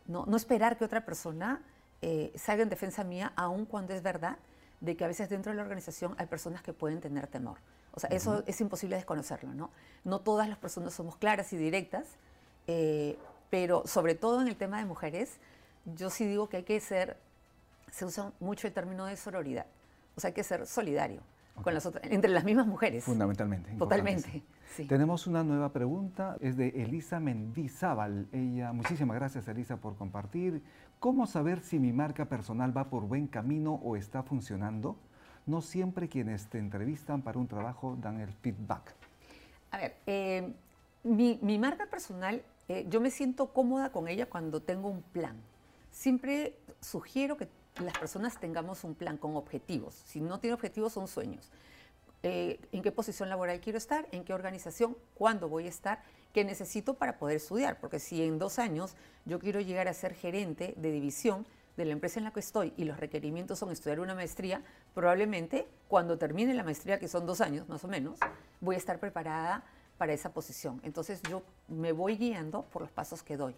No, 0.08 0.26
no 0.26 0.36
esperar 0.36 0.78
que 0.78 0.84
otra 0.84 1.06
persona 1.06 1.62
eh, 2.02 2.34
salga 2.36 2.64
en 2.64 2.68
defensa 2.68 3.06
mía, 3.06 3.32
aun 3.38 3.66
cuando 3.66 3.94
es 3.94 4.04
verdad 4.04 4.38
de 4.82 4.98
que 4.98 5.06
a 5.06 5.08
veces 5.08 5.30
dentro 5.30 5.54
de 5.54 5.56
la 5.56 5.62
organización 5.62 6.16
hay 6.18 6.26
personas 6.26 6.62
que 6.62 6.74
pueden 6.74 7.00
tener 7.00 7.28
temor. 7.28 7.60
O 7.94 8.02
sea, 8.02 8.10
eso 8.10 8.44
es 8.46 8.60
imposible 8.60 8.98
desconocerlo, 8.98 9.54
¿no? 9.54 9.72
No 10.04 10.20
todas 10.20 10.50
las 10.50 10.58
personas 10.58 10.94
somos 10.94 11.16
claras 11.16 11.54
y 11.54 11.56
directas, 11.56 12.18
eh, 12.68 13.18
pero 13.56 13.84
sobre 13.86 14.16
todo 14.16 14.42
en 14.42 14.50
el 14.50 14.58
tema 14.58 14.80
de 14.80 14.86
mujeres, 14.86 15.38
yo 15.86 16.10
sí 16.10 16.26
digo 16.26 16.50
que 16.50 16.58
hay 16.58 16.64
que 16.64 16.78
ser, 16.82 17.16
se 17.90 18.04
usa 18.04 18.34
mucho 18.42 18.68
el 18.68 18.74
término 18.74 19.06
de 19.06 19.16
sororidad, 19.16 19.66
o 20.18 20.20
sea, 20.20 20.28
hay 20.28 20.34
que 20.34 20.44
ser 20.44 20.68
solidario. 20.68 21.22
con 21.64 21.74
las 21.74 21.86
otras, 21.86 22.04
entre 22.12 22.32
las 22.32 22.44
mismas 22.44 22.68
mujeres. 22.68 23.06
Fundamentalmente. 23.06 23.72
Totalmente. 23.78 24.44
Sí. 24.76 24.84
Tenemos 24.88 25.26
una 25.26 25.42
nueva 25.42 25.72
pregunta, 25.72 26.36
es 26.42 26.58
de 26.58 26.68
Elisa 26.68 27.22
Mendizábal. 27.22 28.28
Ella, 28.34 28.74
muchísimas 28.74 29.16
gracias 29.16 29.48
Elisa 29.48 29.78
por 29.78 29.96
compartir. 29.96 30.62
¿Cómo 31.00 31.26
saber 31.26 31.62
si 31.62 31.80
mi 31.80 31.94
marca 31.94 32.26
personal 32.26 32.76
va 32.76 32.90
por 32.90 33.04
buen 33.04 33.28
camino 33.28 33.76
o 33.76 33.96
está 33.96 34.22
funcionando? 34.22 34.98
No 35.46 35.62
siempre 35.62 36.10
quienes 36.10 36.48
te 36.48 36.58
entrevistan 36.58 37.22
para 37.22 37.40
un 37.40 37.48
trabajo 37.48 37.98
dan 38.02 38.20
el 38.20 38.34
feedback. 38.34 38.94
A 39.72 39.78
ver, 39.78 39.96
eh, 40.08 40.54
mi, 41.04 41.40
mi, 41.42 41.58
marca 41.58 41.86
personal, 41.86 42.44
eh, 42.68 42.86
yo 42.90 43.02
me 43.02 43.12
siento 43.12 43.48
cómoda 43.54 43.92
con 43.92 44.08
ella 44.08 44.26
cuando 44.28 44.62
tengo 44.62 44.90
un 44.90 45.02
plan. 45.02 45.36
Siempre 45.92 46.58
sugiero 46.82 47.38
que 47.38 47.48
las 47.84 47.98
personas 47.98 48.40
tengamos 48.40 48.84
un 48.84 48.96
plan 48.96 49.18
con 49.18 49.36
objetivos. 49.36 49.96
Si 50.06 50.22
no 50.22 50.40
tiene 50.40 50.54
objetivos, 50.54 50.94
son 50.94 51.08
sueños. 51.08 51.52
Eh, 52.24 52.60
en 52.72 52.82
qué 52.82 52.92
posición 52.92 53.30
laboral 53.30 53.60
quiero 53.60 53.78
estar, 53.78 54.08
en 54.12 54.24
qué 54.24 54.34
organización, 54.34 54.98
cuándo 55.14 55.48
voy 55.48 55.68
a 55.68 55.70
estar, 55.70 56.02
qué 56.34 56.44
necesito 56.44 56.96
para 56.96 57.20
poder 57.20 57.38
estudiar. 57.38 57.80
Porque 57.80 58.00
si 58.00 58.24
en 58.24 58.40
dos 58.40 58.58
años 58.58 58.96
yo 59.26 59.40
quiero 59.40 59.60
llegar 59.60 59.88
a 59.88 59.94
ser 59.94 60.16
gerente 60.16 60.74
de 60.78 60.92
división 60.92 61.46
de 61.78 61.86
la 61.86 61.92
empresa 61.92 62.20
en 62.20 62.24
la 62.24 62.32
que 62.32 62.40
estoy 62.40 62.74
y 62.78 62.86
los 62.86 63.00
requerimientos 63.00 63.60
son 63.60 63.72
estudiar 63.72 64.00
una 64.00 64.16
maestría, 64.16 64.64
probablemente 64.94 65.68
cuando 65.88 66.18
termine 66.18 66.54
la 66.54 66.64
maestría, 66.64 67.00
que 67.00 67.08
son 67.08 67.26
dos 67.26 67.42
años 67.42 67.68
más 67.68 67.84
o 67.84 67.88
menos, 67.88 68.18
voy 68.62 68.76
a 68.76 68.78
estar 68.78 69.00
preparada 69.00 69.64
para 69.98 70.14
esa 70.14 70.34
posición. 70.34 70.80
Entonces 70.84 71.22
yo 71.30 71.44
me 71.68 71.92
voy 71.92 72.18
guiando 72.18 72.64
por 72.64 72.82
los 72.82 72.92
pasos 72.92 73.24
que 73.24 73.38
doy. 73.38 73.56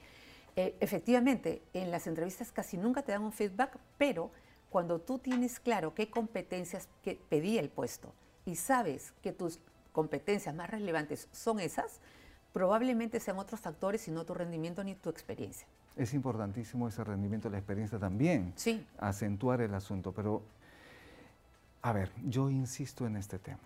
Eh, 0.56 0.76
efectivamente, 0.80 1.62
en 1.74 1.92
las 1.92 2.08
entrevistas 2.08 2.52
casi 2.52 2.78
nunca 2.78 3.04
te 3.04 3.12
dan 3.12 3.24
un 3.24 3.32
feedback, 3.32 3.78
pero 3.98 4.32
cuando 4.70 5.00
tú 5.00 5.20
tienes 5.20 5.60
claro 5.60 5.94
qué 5.94 6.10
competencias 6.10 6.88
que 7.04 7.20
pedí 7.30 7.58
el 7.58 7.70
puesto 7.70 8.14
y 8.46 8.56
sabes 8.56 9.14
que 9.22 9.32
tus 9.32 9.60
competencias 9.92 10.54
más 10.56 10.70
relevantes 10.70 11.28
son 11.32 11.60
esas, 11.60 12.00
probablemente 12.54 13.20
sean 13.20 13.38
otros 13.38 13.60
factores 13.60 14.08
y 14.08 14.12
no 14.12 14.26
tu 14.26 14.34
rendimiento 14.34 14.84
ni 14.84 14.96
tu 14.96 15.10
experiencia. 15.10 15.68
Es 15.96 16.14
importantísimo 16.14 16.88
ese 16.88 17.04
rendimiento, 17.04 17.50
la 17.50 17.58
experiencia 17.58 17.98
también. 17.98 18.54
Sí. 18.56 18.86
Acentuar 19.00 19.62
el 19.62 19.74
asunto. 19.74 20.12
Pero, 20.12 20.44
a 21.82 21.92
ver, 21.92 22.12
yo 22.24 22.50
insisto 22.50 23.08
en 23.08 23.18
este 23.18 23.40
tema. 23.40 23.60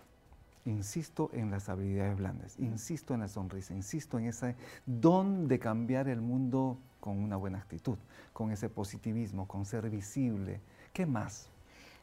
Insisto 0.64 1.30
en 1.32 1.50
las 1.50 1.68
habilidades 1.68 2.16
blandas, 2.16 2.58
insisto 2.58 3.14
en 3.14 3.20
la 3.20 3.28
sonrisa, 3.28 3.74
insisto 3.74 4.18
en 4.18 4.26
ese 4.26 4.54
don 4.86 5.48
de 5.48 5.58
cambiar 5.58 6.08
el 6.08 6.20
mundo 6.20 6.78
con 7.00 7.18
una 7.18 7.36
buena 7.36 7.58
actitud, 7.58 7.98
con 8.32 8.52
ese 8.52 8.68
positivismo, 8.68 9.48
con 9.48 9.64
ser 9.64 9.90
visible. 9.90 10.60
¿Qué 10.92 11.04
más? 11.04 11.48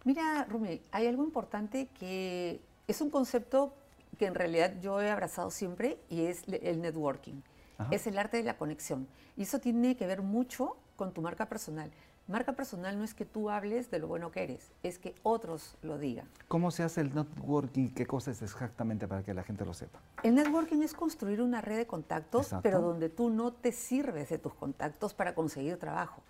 Mira, 0.04 0.44
Rumi, 0.44 0.82
hay 0.92 1.08
algo 1.08 1.24
importante 1.24 1.88
que 1.98 2.60
es 2.88 3.00
un 3.00 3.10
concepto 3.10 3.74
que 4.18 4.26
en 4.26 4.36
realidad 4.36 4.74
yo 4.82 5.02
he 5.02 5.10
abrazado 5.10 5.52
siempre 5.52 5.98
y 6.10 6.26
es 6.26 6.44
el 6.48 6.82
networking. 6.82 7.42
Ajá. 7.78 7.96
Es 7.96 8.08
el 8.08 8.18
arte 8.18 8.38
de 8.38 8.44
la 8.44 8.58
conexión. 8.58 9.08
Y 9.38 9.44
eso 9.44 9.60
tiene 9.60 9.96
que 9.96 10.06
ver 10.06 10.22
mucho 10.22 10.76
con 10.98 11.14
tu 11.14 11.22
marca 11.22 11.48
personal. 11.48 11.92
Marca 12.30 12.54
personal 12.54 12.96
no 12.96 13.04
es 13.04 13.16
que 13.16 13.26
tú 13.26 13.50
hables 13.50 13.90
de 13.90 13.98
lo 13.98 14.08
bueno 14.08 14.30
que 14.30 14.44
eres, 14.44 14.72
es 14.84 15.00
que 15.00 15.16
otros 15.24 15.76
lo 15.82 15.98
digan. 15.98 16.30
¿Cómo 16.48 16.70
se 16.70 16.84
hace 16.84 17.02
el 17.02 17.16
networking? 17.16 17.90
¿Qué 17.90 18.06
cosa 18.06 18.30
es 18.30 18.44
exactamente 18.44 19.08
para 19.08 19.24
que 19.24 19.34
la 19.34 19.42
gente 19.42 19.66
lo 19.66 19.74
sepa? 19.74 20.00
El 20.22 20.36
networking 20.36 20.84
es 20.84 20.94
construir 20.94 21.42
una 21.42 21.60
red 21.60 21.78
de 21.78 21.88
contactos, 21.88 22.44
Exacto. 22.46 22.62
pero 22.62 22.82
donde 22.82 23.10
tú 23.10 23.32
no 23.32 23.52
te 23.52 23.72
sirves 23.72 24.30
de 24.30 24.38
tus 24.38 24.54
contactos 24.54 25.16
para 25.16 25.34
conseguir 25.34 25.78
trabajo. 25.80 26.22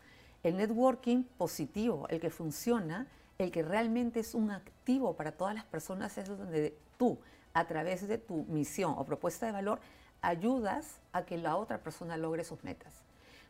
El 0.41 0.55
networking 0.55 1.25
positivo, 1.38 2.07
el 2.07 2.21
que 2.21 2.29
funciona, 2.29 3.07
el 3.38 3.51
que 3.51 3.62
realmente 3.62 4.21
es 4.21 4.35
un 4.35 4.51
activo 4.51 5.17
para 5.17 5.33
todas 5.33 5.53
las 5.53 5.65
personas, 5.65 6.17
es 6.17 6.29
donde 6.29 6.77
tú, 6.97 7.19
a 7.53 7.67
través 7.67 8.07
de 8.07 8.17
tu 8.17 8.45
misión 8.45 8.95
o 8.97 9.03
propuesta 9.03 9.47
de 9.47 9.51
valor, 9.51 9.81
ayudas 10.21 11.01
a 11.12 11.25
que 11.25 11.38
la 11.38 11.57
otra 11.57 11.83
persona 11.83 12.15
logre 12.15 12.45
sus 12.45 12.63
metas. 12.63 12.93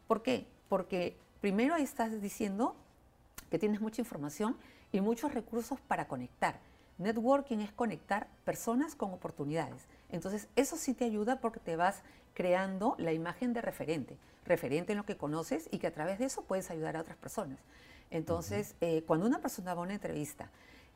¿Por 0.08 0.24
qué? 0.24 0.48
Porque 0.68 1.16
primero 1.42 1.76
ahí 1.76 1.84
estás 1.84 2.22
diciendo 2.22 2.76
que 3.50 3.60
tienes 3.60 3.82
mucha 3.82 4.02
información 4.02 4.58
y 4.92 5.02
muchos 5.02 5.34
recursos 5.34 5.80
para 5.82 6.08
conectar. 6.08 6.60
Networking 6.98 7.60
es 7.60 7.72
conectar 7.72 8.28
personas 8.44 8.96
con 8.96 9.14
oportunidades. 9.14 9.84
Entonces, 10.12 10.48
eso 10.56 10.76
sí 10.76 10.94
te 10.94 11.06
ayuda 11.06 11.40
porque 11.40 11.60
te 11.60 11.76
vas 11.76 12.02
creando 12.34 12.96
la 12.98 13.14
imagen 13.14 13.54
de 13.54 13.62
referente, 13.62 14.18
referente 14.46 14.92
en 14.92 14.98
lo 14.98 15.06
que 15.06 15.18
conoces 15.18 15.68
y 15.72 15.80
que 15.80 15.88
a 15.88 15.94
través 15.94 16.20
de 16.20 16.26
eso 16.26 16.44
puedes 16.44 16.70
ayudar 16.70 16.98
a 16.98 17.02
otras 17.02 17.18
personas. 17.18 17.58
Entonces, 18.12 18.76
uh 18.82 18.86
-huh. 18.86 18.98
eh, 18.98 19.04
cuando 19.06 19.26
una 19.26 19.40
persona 19.40 19.74
va 19.74 19.82
a 19.82 19.84
una 19.84 19.94
entrevista, 19.94 20.50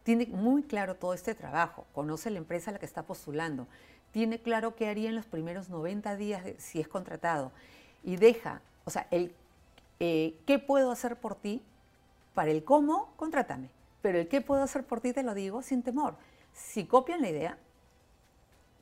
tiene 0.03 0.25
muy 0.27 0.63
claro 0.63 0.95
todo 0.95 1.13
este 1.13 1.33
trabajo, 1.35 1.85
conoce 1.93 2.29
la 2.29 2.39
empresa 2.39 2.69
a 2.69 2.73
la 2.73 2.79
que 2.79 2.85
está 2.85 3.03
postulando, 3.03 3.67
tiene 4.11 4.39
claro 4.39 4.75
qué 4.75 4.87
haría 4.87 5.09
en 5.09 5.15
los 5.15 5.25
primeros 5.25 5.69
90 5.69 6.15
días 6.17 6.43
de, 6.43 6.59
si 6.59 6.79
es 6.79 6.87
contratado 6.87 7.51
y 8.03 8.17
deja, 8.17 8.61
o 8.83 8.89
sea, 8.89 9.07
el 9.11 9.33
eh, 10.05 10.37
qué 10.45 10.59
puedo 10.59 10.91
hacer 10.91 11.15
por 11.15 11.35
ti, 11.35 11.63
para 12.33 12.51
el 12.51 12.65
cómo, 12.65 13.13
contrátame, 13.15 13.69
pero 14.01 14.19
el 14.19 14.27
qué 14.27 14.41
puedo 14.41 14.61
hacer 14.61 14.83
por 14.83 14.99
ti 14.99 15.13
te 15.13 15.23
lo 15.23 15.33
digo 15.33 15.61
sin 15.61 15.81
temor. 15.81 16.17
Si 16.51 16.85
copian 16.85 17.21
la 17.21 17.29
idea, 17.29 17.57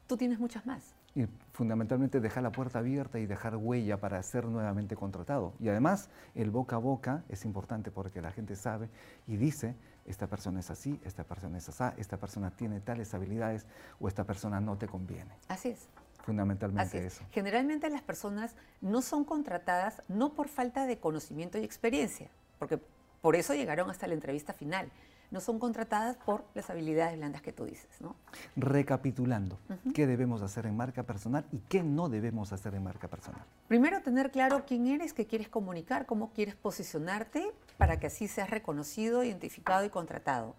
tú 0.07 0.17
tienes 0.17 0.39
muchas 0.39 0.65
más. 0.65 0.95
Y 1.13 1.27
fundamentalmente 1.53 2.21
dejar 2.21 2.41
la 2.41 2.51
puerta 2.51 2.79
abierta 2.79 3.19
y 3.19 3.27
dejar 3.27 3.55
huella 3.55 3.97
para 3.97 4.23
ser 4.23 4.45
nuevamente 4.45 4.95
contratado. 4.95 5.53
Y 5.59 5.69
además, 5.69 6.09
el 6.33 6.49
boca 6.49 6.77
a 6.77 6.79
boca 6.79 7.23
es 7.29 7.45
importante 7.45 7.91
porque 7.91 8.19
la 8.19 8.31
gente 8.31 8.55
sabe 8.55 8.89
y 9.27 9.37
dice, 9.37 9.75
esta 10.07 10.25
persona 10.25 10.61
es 10.61 10.71
así, 10.71 10.99
esta 11.05 11.23
persona 11.23 11.59
es 11.59 11.69
así, 11.69 11.83
esta 11.97 12.17
persona 12.17 12.49
tiene 12.49 12.79
tales 12.79 13.13
habilidades 13.13 13.67
o 13.99 14.07
esta 14.07 14.23
persona 14.23 14.59
no 14.59 14.75
te 14.75 14.87
conviene. 14.87 15.35
Así 15.49 15.69
es. 15.69 15.87
Fundamentalmente 16.23 16.97
Así 16.97 16.97
es. 16.97 17.15
eso. 17.15 17.23
Generalmente 17.31 17.89
las 17.89 18.01
personas 18.01 18.55
no 18.81 19.01
son 19.01 19.25
contratadas 19.25 20.01
no 20.07 20.33
por 20.33 20.47
falta 20.47 20.85
de 20.85 20.97
conocimiento 20.99 21.57
y 21.57 21.63
experiencia, 21.63 22.29
porque 22.59 22.79
por 23.21 23.35
eso 23.35 23.53
llegaron 23.53 23.89
hasta 23.89 24.07
la 24.07 24.13
entrevista 24.13 24.53
final. 24.53 24.89
No 25.29 25.39
son 25.39 25.59
contratadas 25.59 26.17
por 26.17 26.43
las 26.55 26.69
habilidades 26.69 27.15
blandas 27.17 27.41
que 27.41 27.53
tú 27.53 27.63
dices, 27.63 28.01
¿no? 28.01 28.17
Recapitulando, 28.57 29.57
uh 29.69 29.73
-huh. 29.73 29.93
¿qué 29.93 30.05
debemos 30.05 30.41
hacer 30.41 30.65
en 30.65 30.75
marca 30.75 31.03
personal 31.03 31.45
y 31.53 31.59
qué 31.69 31.83
no 31.83 32.09
debemos 32.09 32.51
hacer 32.51 32.75
en 32.75 32.83
marca 32.83 33.07
personal? 33.07 33.41
Primero, 33.69 34.01
tener 34.01 34.29
claro 34.31 34.65
quién 34.67 34.87
eres, 34.87 35.13
qué 35.13 35.25
quieres 35.27 35.47
comunicar, 35.47 36.05
cómo 36.05 36.31
quieres 36.33 36.55
posicionarte 36.55 37.49
para 37.77 37.97
que 37.97 38.07
así 38.07 38.27
seas 38.27 38.49
reconocido, 38.49 39.23
identificado 39.23 39.85
y 39.85 39.89
contratado. 39.89 40.53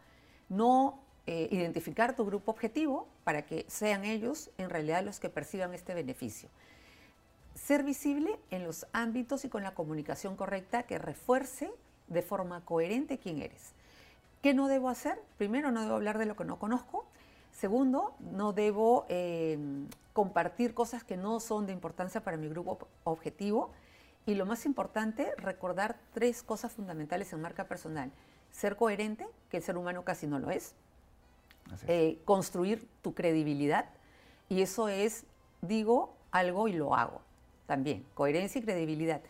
No 0.48 1.01
eh, 1.26 1.48
identificar 1.52 2.16
tu 2.16 2.24
grupo 2.24 2.50
objetivo 2.50 3.06
para 3.22 3.42
que 3.42 3.64
sean 3.68 4.04
ellos 4.04 4.50
en 4.58 4.70
realidad 4.70 5.04
los 5.04 5.20
que 5.20 5.28
perciban 5.28 5.72
este 5.72 5.94
beneficio. 5.94 6.48
Ser 7.54 7.84
visible 7.84 8.40
en 8.50 8.64
los 8.64 8.86
ámbitos 8.92 9.44
y 9.44 9.48
con 9.48 9.62
la 9.62 9.74
comunicación 9.74 10.36
correcta 10.36 10.82
que 10.82 10.98
refuerce 10.98 11.70
de 12.08 12.22
forma 12.22 12.64
coherente 12.64 13.18
quién 13.18 13.40
eres. 13.40 13.72
¿Qué 14.42 14.54
no 14.54 14.66
debo 14.66 14.88
hacer? 14.88 15.22
Primero, 15.38 15.70
no 15.70 15.82
debo 15.82 15.94
hablar 15.94 16.18
de 16.18 16.26
lo 16.26 16.34
que 16.34 16.44
no 16.44 16.58
conozco. 16.58 17.06
Segundo, 17.52 18.16
no 18.18 18.52
debo 18.52 19.06
eh, 19.08 19.58
compartir 20.12 20.74
cosas 20.74 21.04
que 21.04 21.16
no 21.16 21.38
son 21.38 21.66
de 21.66 21.72
importancia 21.72 22.24
para 22.24 22.36
mi 22.36 22.48
grupo 22.48 22.88
objetivo. 23.04 23.70
Y 24.26 24.34
lo 24.34 24.44
más 24.44 24.66
importante, 24.66 25.32
recordar 25.36 25.96
tres 26.12 26.42
cosas 26.42 26.72
fundamentales 26.72 27.32
en 27.32 27.40
marca 27.40 27.68
personal. 27.68 28.10
Ser 28.50 28.76
coherente, 28.76 29.28
que 29.50 29.58
el 29.58 29.62
ser 29.62 29.76
humano 29.76 30.04
casi 30.04 30.26
no 30.26 30.40
lo 30.40 30.50
es. 30.50 30.74
Eh, 31.86 32.18
construir 32.24 32.86
tu 33.02 33.14
credibilidad. 33.14 33.86
Y 34.48 34.62
eso 34.62 34.88
es, 34.88 35.24
digo 35.60 36.14
algo 36.30 36.68
y 36.68 36.72
lo 36.72 36.94
hago 36.94 37.20
también. 37.66 38.04
Coherencia 38.14 38.60
y 38.60 38.64
credibilidad. 38.64 39.20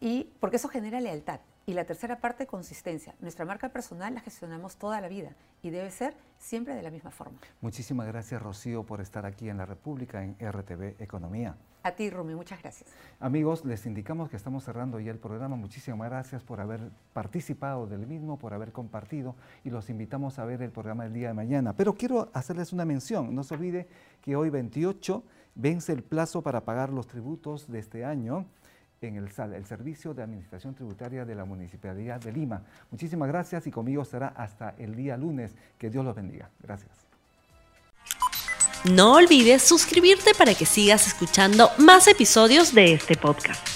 Y 0.00 0.24
porque 0.40 0.56
eso 0.56 0.68
genera 0.68 1.00
lealtad. 1.00 1.40
Y 1.68 1.74
la 1.74 1.84
tercera 1.84 2.20
parte, 2.20 2.46
consistencia. 2.46 3.16
Nuestra 3.18 3.44
marca 3.44 3.70
personal 3.70 4.14
la 4.14 4.20
gestionamos 4.20 4.76
toda 4.76 5.00
la 5.00 5.08
vida 5.08 5.34
y 5.64 5.70
debe 5.70 5.90
ser 5.90 6.14
siempre 6.38 6.76
de 6.76 6.82
la 6.82 6.92
misma 6.92 7.10
forma. 7.10 7.38
Muchísimas 7.60 8.06
gracias, 8.06 8.40
Rocío, 8.40 8.84
por 8.84 9.00
estar 9.00 9.26
aquí 9.26 9.48
en 9.48 9.56
la 9.56 9.66
República, 9.66 10.22
en 10.22 10.36
RTV 10.40 11.02
Economía. 11.02 11.56
A 11.82 11.90
ti, 11.90 12.08
Rumi, 12.08 12.36
muchas 12.36 12.62
gracias. 12.62 12.90
Amigos, 13.18 13.64
les 13.64 13.84
indicamos 13.84 14.30
que 14.30 14.36
estamos 14.36 14.62
cerrando 14.62 15.00
ya 15.00 15.10
el 15.10 15.18
programa. 15.18 15.56
Muchísimas 15.56 16.08
gracias 16.08 16.44
por 16.44 16.60
haber 16.60 16.92
participado 17.12 17.88
del 17.88 18.06
mismo, 18.06 18.38
por 18.38 18.54
haber 18.54 18.70
compartido 18.70 19.34
y 19.64 19.70
los 19.70 19.90
invitamos 19.90 20.38
a 20.38 20.44
ver 20.44 20.62
el 20.62 20.70
programa 20.70 21.02
del 21.02 21.14
día 21.14 21.28
de 21.28 21.34
mañana. 21.34 21.72
Pero 21.76 21.94
quiero 21.94 22.30
hacerles 22.32 22.72
una 22.72 22.84
mención. 22.84 23.34
No 23.34 23.42
se 23.42 23.54
olvide 23.54 23.88
que 24.20 24.36
hoy 24.36 24.50
28 24.50 25.24
vence 25.56 25.92
el 25.92 26.04
plazo 26.04 26.42
para 26.42 26.64
pagar 26.64 26.90
los 26.90 27.08
tributos 27.08 27.68
de 27.68 27.80
este 27.80 28.04
año 28.04 28.46
en 29.00 29.16
el 29.16 29.30
SAL, 29.30 29.54
el 29.54 29.64
Servicio 29.64 30.14
de 30.14 30.22
Administración 30.22 30.74
Tributaria 30.74 31.24
de 31.24 31.34
la 31.34 31.44
Municipalidad 31.44 32.20
de 32.20 32.32
Lima. 32.32 32.62
Muchísimas 32.90 33.28
gracias 33.28 33.66
y 33.66 33.70
conmigo 33.70 34.04
será 34.04 34.28
hasta 34.28 34.74
el 34.78 34.94
día 34.94 35.16
lunes. 35.16 35.54
Que 35.78 35.90
Dios 35.90 36.04
los 36.04 36.14
bendiga. 36.14 36.48
Gracias. 36.62 36.90
No 38.84 39.14
olvides 39.14 39.62
suscribirte 39.62 40.32
para 40.34 40.54
que 40.54 40.64
sigas 40.64 41.06
escuchando 41.06 41.70
más 41.78 42.06
episodios 42.06 42.72
de 42.72 42.94
este 42.94 43.16
podcast. 43.16 43.75